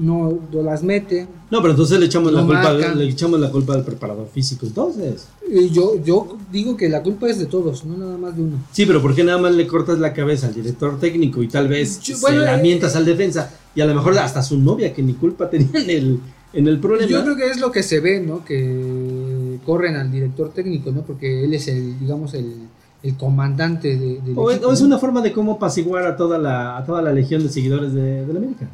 [0.00, 1.28] no, no las mete.
[1.50, 4.64] No, pero entonces le echamos, la culpa, le echamos la culpa al preparador físico.
[4.66, 5.26] Entonces,
[5.72, 8.56] yo, yo digo que la culpa es de todos, no nada más de uno.
[8.72, 11.68] sí, pero ¿por qué nada más le cortas la cabeza al director técnico y tal
[11.68, 14.92] vez Yo- se la eh, mientas al defensa y a lo mejor hasta su novia
[14.94, 16.20] que ni culpa tenía en el,
[16.54, 17.10] en el problema?
[17.10, 18.44] Yo creo que es lo que se ve, ¿no?
[18.44, 21.02] Que corren al director técnico, ¿no?
[21.02, 22.54] Porque él es el, digamos, el,
[23.02, 26.86] el comandante de, del O es, una forma de cómo apaciguar a toda la, a
[26.86, 28.68] toda la legión de seguidores de, de la América.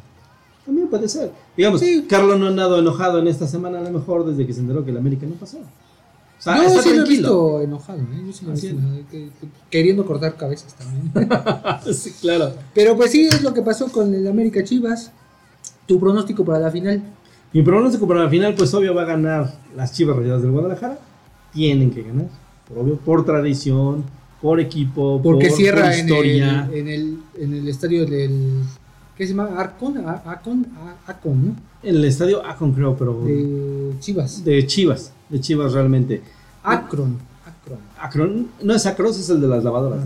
[0.67, 1.31] También puede ser.
[1.55, 2.05] Digamos, Sí.
[2.07, 4.85] Carlos no ha andado enojado en esta semana, a lo mejor desde que se enteró
[4.85, 5.57] que la América no pasó.
[5.57, 7.07] O sea, Yo está sí lo he tranquilo.
[7.07, 8.23] visto enojado, ¿eh?
[8.27, 11.11] Yo sí lo he visto enojado, que- que- queriendo cortar cabezas también.
[11.95, 12.53] sí, claro.
[12.75, 15.11] Pero pues sí, es lo que pasó con el América Chivas.
[15.87, 17.01] Tu pronóstico para la final.
[17.53, 20.99] Mi pronóstico para la final, pues obvio va a ganar las Chivas Rayadas del Guadalajara.
[21.53, 22.27] Tienen que ganar,
[22.67, 24.03] por obvio, por tradición,
[24.41, 26.69] por equipo, Porque por, cierra por en historia.
[26.71, 28.59] el, en, el, en el estadio del.
[29.17, 29.49] ¿Qué se llama?
[29.59, 29.97] Arcon.
[29.97, 30.67] Acon,
[31.07, 31.55] Acon, ¿no?
[31.83, 34.43] En el estadio Akron, creo, pero De Chivas.
[34.43, 36.21] de Chivas, de Chivas realmente.
[36.63, 37.17] Akron.
[37.45, 37.79] Akron.
[37.99, 39.99] Akron, no es Akron, es el de las lavadoras.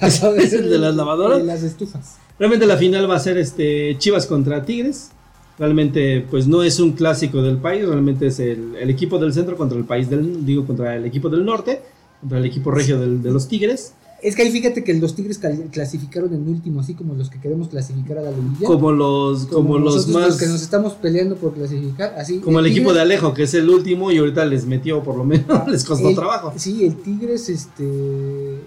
[0.00, 1.38] ¿Es el de las lavadoras?
[1.40, 2.16] De las estufas.
[2.38, 5.10] Realmente la final va a ser este Chivas contra Tigres.
[5.58, 9.56] Realmente, pues no es un clásico del país, realmente es el, el equipo del centro
[9.56, 11.80] contra el país del, digo, contra el equipo del norte,
[12.20, 13.94] contra el equipo regio del- de los Tigres.
[14.24, 15.38] Es que ahí fíjate que los Tigres
[15.70, 18.66] clasificaron en último, así como los que queremos clasificar a la liguilla.
[18.66, 22.38] Como los, como, los más, los que nos estamos peleando por clasificar, así.
[22.38, 25.16] como el equipo Tigres- de Alejo, que es el último y ahorita les metió por
[25.16, 26.54] lo menos, les costó el- trabajo.
[26.56, 28.60] Sí, el Tigres este,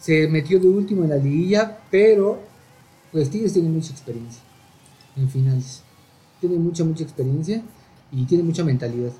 [0.00, 2.40] se metió de último en la liguilla, pero
[3.12, 4.42] Pues Tigres tiene mucha experiencia
[5.16, 5.82] en finales.
[6.40, 7.62] Tiene mucha, mucha experiencia
[8.12, 9.12] y tiene mucha mentalidad.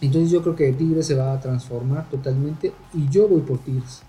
[0.00, 4.02] Entonces yo creo que Tigres se va a transformar totalmente y yo voy por Tigres.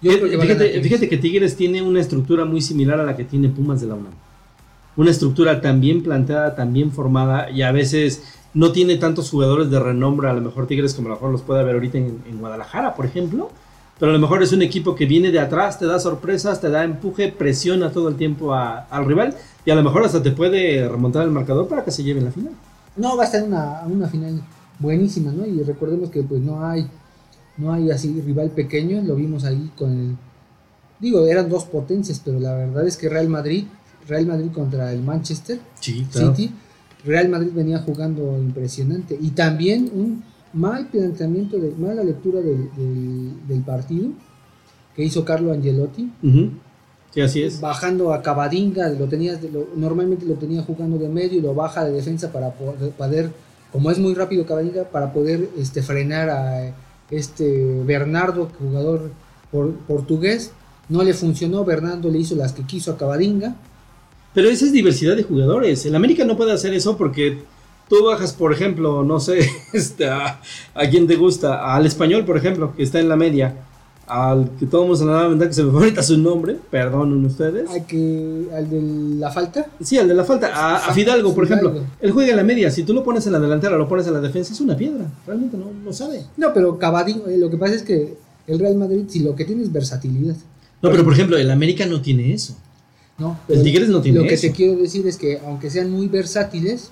[0.00, 3.04] Yo creo que va a ganar Fíjate, que Tigres tiene una estructura muy similar a
[3.04, 4.12] la que tiene Pumas de la UNAM.
[4.96, 8.22] Una estructura tan bien planteada, tan bien formada y a veces
[8.54, 11.42] no tiene tantos jugadores de renombre, a lo mejor Tigres como a lo mejor los
[11.42, 13.50] puede haber ahorita en, en Guadalajara, por ejemplo.
[13.98, 16.70] Pero a lo mejor es un equipo que viene de atrás, te da sorpresas, te
[16.70, 19.34] da empuje, presiona todo el tiempo a- al rival
[19.64, 22.26] y a lo mejor hasta te puede remontar el marcador para que se lleve en
[22.26, 22.52] la final.
[22.96, 24.40] No, va a estar una, una final
[24.78, 25.44] buenísima, ¿no?
[25.46, 26.86] Y recordemos que pues no hay,
[27.58, 30.16] no hay así rival pequeño, lo vimos ahí con el,
[31.00, 33.64] digo, eran dos potencias, pero la verdad es que Real Madrid,
[34.08, 36.52] Real Madrid contra el Manchester Sí, City,
[37.04, 43.46] Real Madrid venía jugando impresionante y también un mal planteamiento, de mala lectura del, del-
[43.46, 44.08] del partido
[44.96, 46.10] que hizo Carlo Angelotti.
[47.14, 47.60] Sí, así es.
[47.60, 51.84] bajando a Cavadinga, lo tenías lo- normalmente lo tenía jugando de medio y lo baja
[51.84, 53.32] de defensa para poder, poder-
[53.72, 56.74] como es muy rápido Cavadinga, para poder este, frenar a
[57.10, 59.10] este Bernardo, jugador
[59.50, 60.52] por- portugués.
[60.88, 63.56] No le funcionó, Bernardo le hizo las que quiso a Cavadinga.
[64.34, 65.84] Pero esa es diversidad de jugadores.
[65.86, 67.38] El América no puede hacer eso porque
[67.88, 70.40] tú bajas, por ejemplo, no sé, este, a,
[70.74, 73.67] a te gusta, al español, por ejemplo, que está en la media,
[74.08, 76.56] al que todo el mundo se la ventaja que se me fue ahorita su nombre,
[76.70, 77.68] perdonen ustedes.
[77.70, 78.80] Hay que, al de
[79.18, 81.74] la falta, Sí, al de la falta, a, a Fidalgo, por ejemplo.
[82.00, 84.14] Él juega en la media, si tú lo pones en la delantera, lo pones en
[84.14, 85.06] la defensa, es una piedra.
[85.26, 86.22] Realmente no, no sabe.
[86.36, 89.44] No, pero Cavadinga, eh, lo que pasa es que el Real Madrid, si lo que
[89.44, 90.34] tiene es versatilidad,
[90.82, 92.56] No, pero por ejemplo, el América no tiene eso.
[93.18, 93.36] ¿no?
[93.48, 94.46] El Tigres no tiene Lo que eso.
[94.46, 96.90] te quiero decir es que, aunque sean muy versátiles,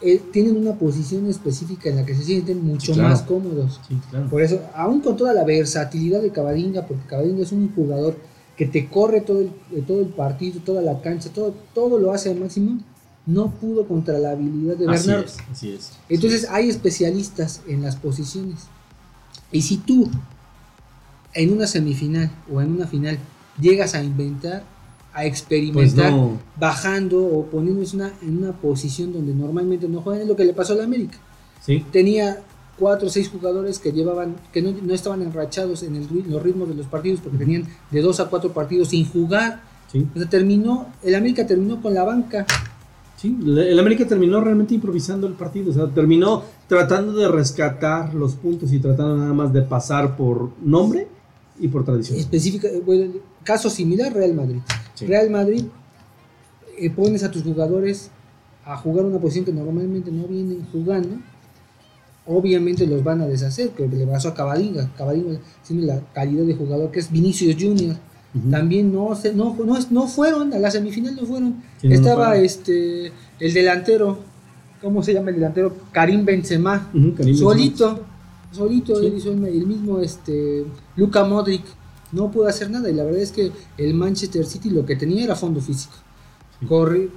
[0.00, 3.08] eh, tienen una posición específica en la que se sienten mucho claro.
[3.10, 3.80] más cómodos.
[3.88, 4.28] Sí, claro.
[4.28, 8.16] Por eso, aún con toda la versatilidad de Cavadinga, porque Cavadinga es un jugador
[8.56, 12.12] que te corre todo el, eh, todo el partido, toda la cancha, todo, todo lo
[12.12, 12.80] hace al máximo,
[13.26, 15.26] no pudo contra la habilidad de Así Bernardo.
[15.26, 15.92] es, así es.
[16.08, 18.66] Entonces hay especialistas en las posiciones.
[19.52, 20.08] Y si tú
[21.34, 23.18] en una semifinal o en una final
[23.60, 24.64] llegas a inventar,
[25.18, 26.38] a Pues experimentar, no.
[26.56, 30.52] bajando o poniéndose una, en una posición donde normalmente no juegan, es lo que le
[30.52, 31.18] pasó al América.
[31.64, 31.84] Sí.
[31.90, 32.40] Tenía
[32.78, 36.68] cuatro o seis jugadores que llevaban, que no, no estaban enrachados en el los ritmos
[36.68, 39.62] de los partidos porque tenían de dos a cuatro partidos sin jugar.
[39.90, 40.06] Sí.
[40.14, 42.46] O sea, terminó, el América terminó con la banca.
[43.16, 48.34] Sí, el América terminó realmente improvisando el partido, o sea, terminó tratando de rescatar los
[48.34, 51.08] puntos y tratando nada más de pasar por nombre
[51.58, 52.16] y por tradición.
[52.16, 54.60] Específica, bueno, caso similar, Real Madrid.
[54.98, 55.06] Sí.
[55.06, 55.64] Real Madrid,
[56.78, 58.10] eh, pones a tus jugadores
[58.64, 61.16] a jugar una posición que normalmente no vienen jugando,
[62.26, 66.54] obviamente los van a deshacer, que le pasó a Cavadinga, Cavadinga siendo la calidad de
[66.54, 67.96] jugador que es Vinicius Junior.
[68.50, 71.62] También no, se, no, no, no fueron, a la semifinal no fueron.
[71.82, 74.18] No, Estaba este el delantero,
[74.82, 75.74] ¿cómo se llama el delantero?
[75.92, 76.88] Karim Benzema.
[76.92, 77.38] Ujú, Karim Benzema.
[77.50, 78.00] solito,
[78.52, 79.06] solito Sí.
[79.06, 81.62] él hizo el, el mismo este Luka Modric
[82.12, 85.24] no pudo hacer nada y la verdad es que el Manchester City lo que tenía
[85.24, 85.94] era fondo físico.
[86.60, 86.66] Sí.
[86.66, 87.08] Corre,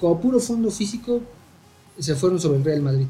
[0.00, 1.20] con puro fondo físico
[1.98, 3.06] se fueron sobre el Real Madrid.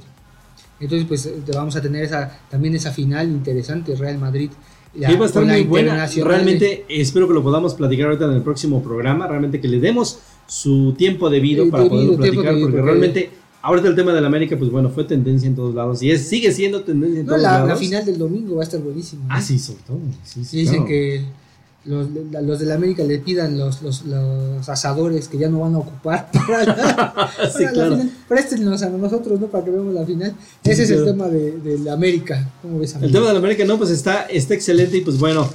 [0.79, 4.51] Entonces pues eh, vamos a tener esa también esa final interesante Real Madrid.
[4.95, 6.07] la- Sí, va a estar muy buena.
[6.07, 9.27] Realmente espero que lo podamos platicar ahorita en el próximo programa.
[9.27, 12.61] Realmente que le demos su tiempo debido El para debido poderlo platicar.
[12.61, 13.31] porque- realmente
[13.67, 16.03] ahorita el tema del América, pues bueno, fue tendencia en todos lados.
[16.03, 17.69] Y es, sigue siendo tendencia en No, todos la, lados.
[17.69, 19.23] la final del domingo va a estar buenísima.
[19.25, 19.35] ¿no?
[19.35, 19.99] Ah, sí, sobre todo.
[20.25, 20.87] Sí, sí, Dicen claro.
[20.89, 21.23] que
[21.85, 22.09] los,
[22.43, 25.79] los de la América le pidan los, los, los asadores que ya no van a
[25.79, 27.91] ocupar para la, Sí, para la claro.
[27.93, 28.11] final.
[28.29, 29.47] Préstenlos a nosotros, ¿no?
[29.49, 30.35] Para que veamos la final.
[30.64, 32.49] Sí, Ese es el tema de, de la América.
[32.62, 33.12] ¿Cómo ves, El amigo?
[33.12, 34.97] tema del América, no, pues está, está excelente.
[34.97, 35.49] Y pues bueno,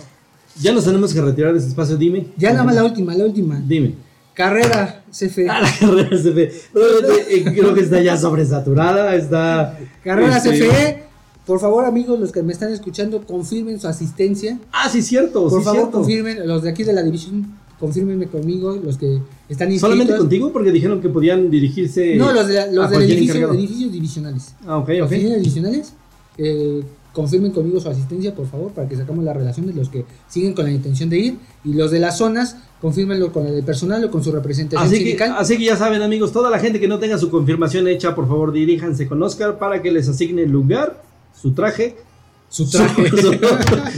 [0.61, 1.97] ya nos tenemos que retirar de este espacio.
[1.97, 2.27] Dime.
[2.37, 3.61] Ya nada más la última, la última.
[3.65, 3.95] Dime.
[4.33, 5.47] Carrera CFE.
[5.49, 6.51] Ah, la carrera CFE.
[6.73, 9.15] Realmente, eh, creo que está ya sobresaturada.
[9.15, 9.77] Está.
[10.03, 11.03] Carrera este, CFE.
[11.45, 14.57] Por favor, amigos, los que me están escuchando, confirmen su asistencia.
[14.71, 15.49] Ah, sí, cierto.
[15.49, 15.91] Por sí, favor, cierto.
[15.97, 16.47] confirmen.
[16.47, 18.73] Los de aquí de la división, confirmenme conmigo.
[18.75, 19.19] Los que
[19.49, 19.81] están inscritos.
[19.81, 20.53] ¿Solamente contigo?
[20.53, 22.15] Porque dijeron que podían dirigirse.
[22.15, 24.55] No, los, de la- los del edificio, edificios divisionales.
[24.65, 25.05] Ah, ok, Los ok.
[25.07, 25.93] oficinas divisionales,
[26.37, 30.05] eh, confirmen conmigo su asistencia, por favor, para que sacamos la relación de los que
[30.29, 31.37] siguen con la intención de ir.
[31.65, 35.03] Y los de las zonas, confírmenlo con el personal o con su representación Así que,
[35.03, 35.35] sindical.
[35.37, 38.27] así que ya saben, amigos, toda la gente que no tenga su confirmación hecha, por
[38.27, 41.01] favor, diríjanse con Oscar para que les asigne el lugar,
[41.39, 41.95] su traje.
[42.49, 43.09] su traje.
[43.09, 43.33] su-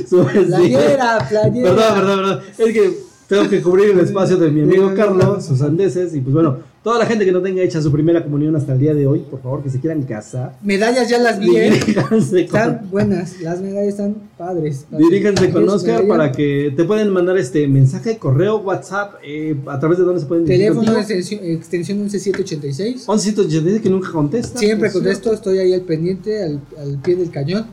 [0.07, 1.69] su- playera, playera.
[1.75, 2.39] Perdón, perdón, perdón.
[2.57, 2.99] Es que
[3.33, 6.99] tengo que cubrir el espacio de mi amigo Carlos, sus andeses, y pues bueno, toda
[6.99, 9.41] la gente que no tenga hecha su primera comunión hasta el día de hoy, por
[9.41, 10.55] favor, que se quieran casar.
[10.61, 11.69] Medallas ya las vi, ¿eh?
[12.37, 14.85] Están con, buenas, las medallas están padres.
[14.91, 19.97] diríjanse con Oscar para que te pueden mandar este mensaje, correo, WhatsApp, eh, a través
[19.97, 23.07] de dónde se pueden Teléfono extensión, extensión 11786.
[23.07, 24.59] 1186 que nunca contesta.
[24.59, 27.65] Siempre Pues, contesto, estoy ahí al pendiente, al, al pie del cañón.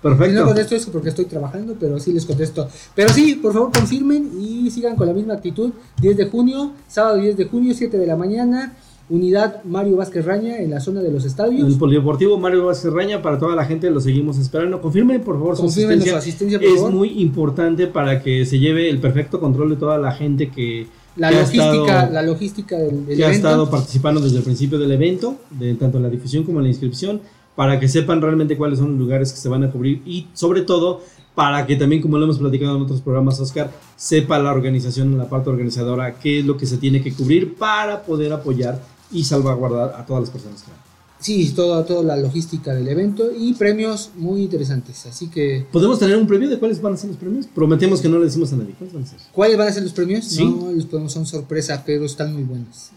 [0.00, 0.44] Si no Perfecto.
[0.44, 2.68] contesto es porque estoy trabajando, pero sí les contesto.
[2.94, 5.70] Pero sí, por favor confirmen y sigan con la misma actitud.
[6.00, 8.74] 10 de junio, sábado 10 de junio, 7 de la mañana,
[9.10, 11.66] unidad Mario Vázquez Raña en la zona de los estadios.
[11.66, 14.80] el Polideportivo Mario Vázquez Raña, para toda la gente lo seguimos esperando.
[14.80, 16.18] Confirmen por favor su Confirmen su asistencia.
[16.18, 16.92] asistencia, por Es favor.
[16.92, 20.86] muy importante para que se lleve el perfecto control de toda la gente que,
[21.16, 24.92] La logística, estado- la logística del, del que ha estado participando desde el principio del
[24.92, 27.20] evento, de tanto en la difusión como en la inscripción,
[27.58, 30.62] para que sepan realmente cuáles son los lugares que se van a cubrir y sobre
[30.62, 31.00] todo
[31.34, 35.28] para que también, como lo hemos platicado en otros programas, Oscar, sepa la organización, la
[35.28, 38.80] parte organizadora, qué es lo que se tiene que cubrir para poder apoyar
[39.10, 40.78] y salvaguardar a todas las personas que van.
[41.18, 45.06] Sí, toda, toda la logística del evento y premios muy interesantes.
[45.06, 47.48] Así que, ¿Podemos tener un preview de cuáles van a ser los premios?
[47.48, 48.76] Prometemos que no le decimos a nadie.
[48.78, 49.18] ¿Cuáles van a ser?
[49.32, 50.26] ¿cuáles van a ser los premios?
[50.26, 50.44] Sí.
[50.44, 52.90] No, los premios son sorpresa, pero están muy buenos.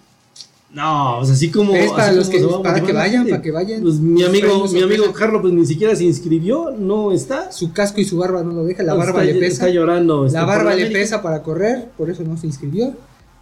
[0.73, 1.75] No, o sea, así como.
[1.75, 3.81] Es para así los como que- para que vayan, para que vayan.
[3.81, 5.11] Pues mi amigo, mi amigo.
[5.11, 7.51] Carlos, pues ni siquiera se inscribió, no está.
[7.51, 9.47] Su casco y su barba no lo deja, la Está- barba le pesa.
[9.65, 10.25] Está llorando.
[10.25, 12.93] este, La barba le pesa para correr, por eso no se inscribió.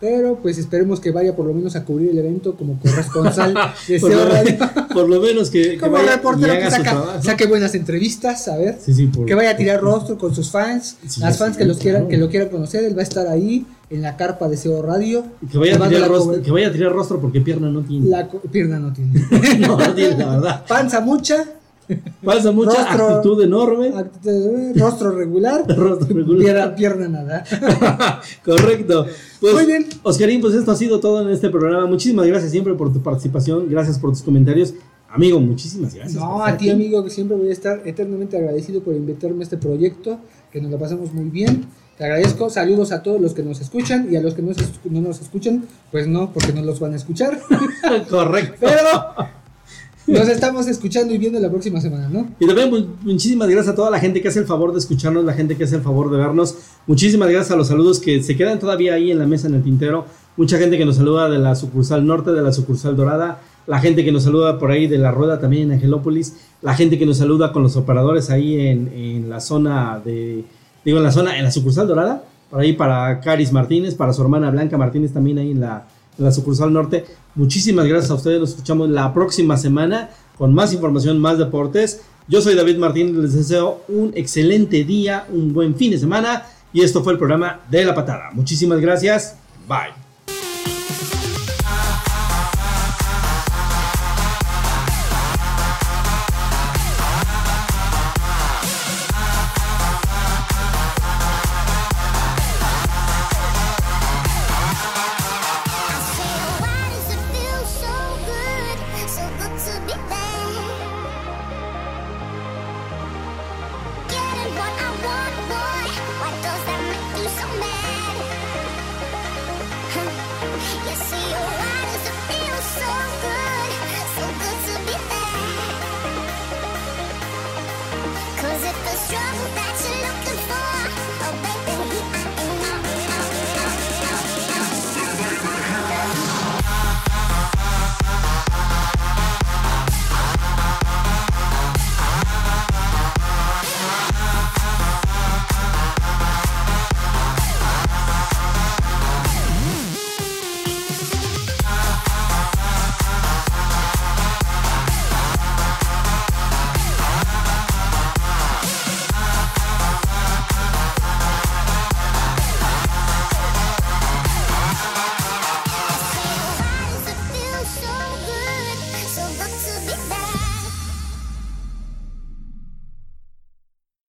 [0.02, 3.54] Pero pues esperemos que vaya por lo menos a cubrir el evento como corresponsal
[3.88, 7.76] de Por lo, por lo menos que, que Como vaya reportero que saca, saque buenas
[7.76, 8.78] entrevistas, a ver.
[8.82, 10.96] Sí, sí, por- Que vaya a tirar rostro con sus fans.
[11.06, 13.66] Sí, las fans que los quieran, que lo quieran conocer, él va a estar ahí
[13.90, 15.24] en la carpa de SEO Radio.
[15.52, 18.08] Que vaya, a tirar la rostro, que vaya a tirar rostro porque pierna no tiene.
[18.10, 19.12] La pierna no tiene.
[19.60, 20.66] no, no tiene, la verdad.
[20.68, 21.46] Panza mucha,
[22.24, 23.92] Pasa mucha Rostro- actitud enorme.
[23.96, 26.76] act- rostro regular, Rostro regular.
[26.76, 27.44] Pierna, pierna nada.
[28.46, 29.08] Correcto.
[29.42, 29.88] Pues, Muy bien.
[30.04, 31.88] Oscarín, pues esto ha sido todo en este programa.
[31.88, 33.68] Muchísimas gracias siempre por tu participación.
[33.70, 34.74] Gracias por tus comentarios.
[35.12, 36.22] Amigo, muchísimas gracias.
[36.22, 36.70] No, a ti aquí.
[36.70, 40.20] amigo, que siempre voy a estar eternamente agradecido por invitarme a este proyecto,
[40.52, 41.66] que nos lo pasamos muy bien.
[42.00, 44.52] Te agradezco, saludos a todos los que nos escuchan y a los que no,
[45.02, 47.38] nos escuchan, pues no, porque no los van a escuchar.
[48.10, 48.56] Correcto.
[48.62, 52.28] Pero nos estamos escuchando y viendo la próxima semana, ¿no?
[52.40, 55.26] Y también mu- muchísimas gracias a toda la gente que hace el favor de escucharnos,
[55.26, 56.56] la gente que hace el favor de vernos.
[56.88, 59.64] Muchísimas gracias a los saludos que se quedan todavía ahí en la mesa en el
[59.64, 60.06] tintero.
[60.38, 63.42] Mucha gente que nos saluda de la sucursal norte, de la sucursal dorada.
[63.68, 66.34] La gente que nos saluda por ahí de la rueda también en Angelópolis.
[66.62, 70.46] La gente que nos saluda con los operadores ahí en, en la zona de.
[70.90, 72.24] Digo, en la zona, en la sucursal dorada.
[72.50, 75.86] Por ahí para Caris Martínez, para su hermana Blanca Martínez también ahí en la,
[76.18, 77.06] en la sucursal norte.
[77.36, 78.40] Muchísimas gracias a ustedes.
[78.40, 82.02] Nos escuchamos la próxima semana con más información, más deportes.
[82.28, 83.14] Yo soy David Martínez.
[83.18, 86.48] Les deseo un excelente día, un buen fin de semana.
[86.74, 88.32] Y esto fue el programa de La Patada.
[88.34, 89.36] Muchísimas gracias.
[89.68, 90.09] Bye.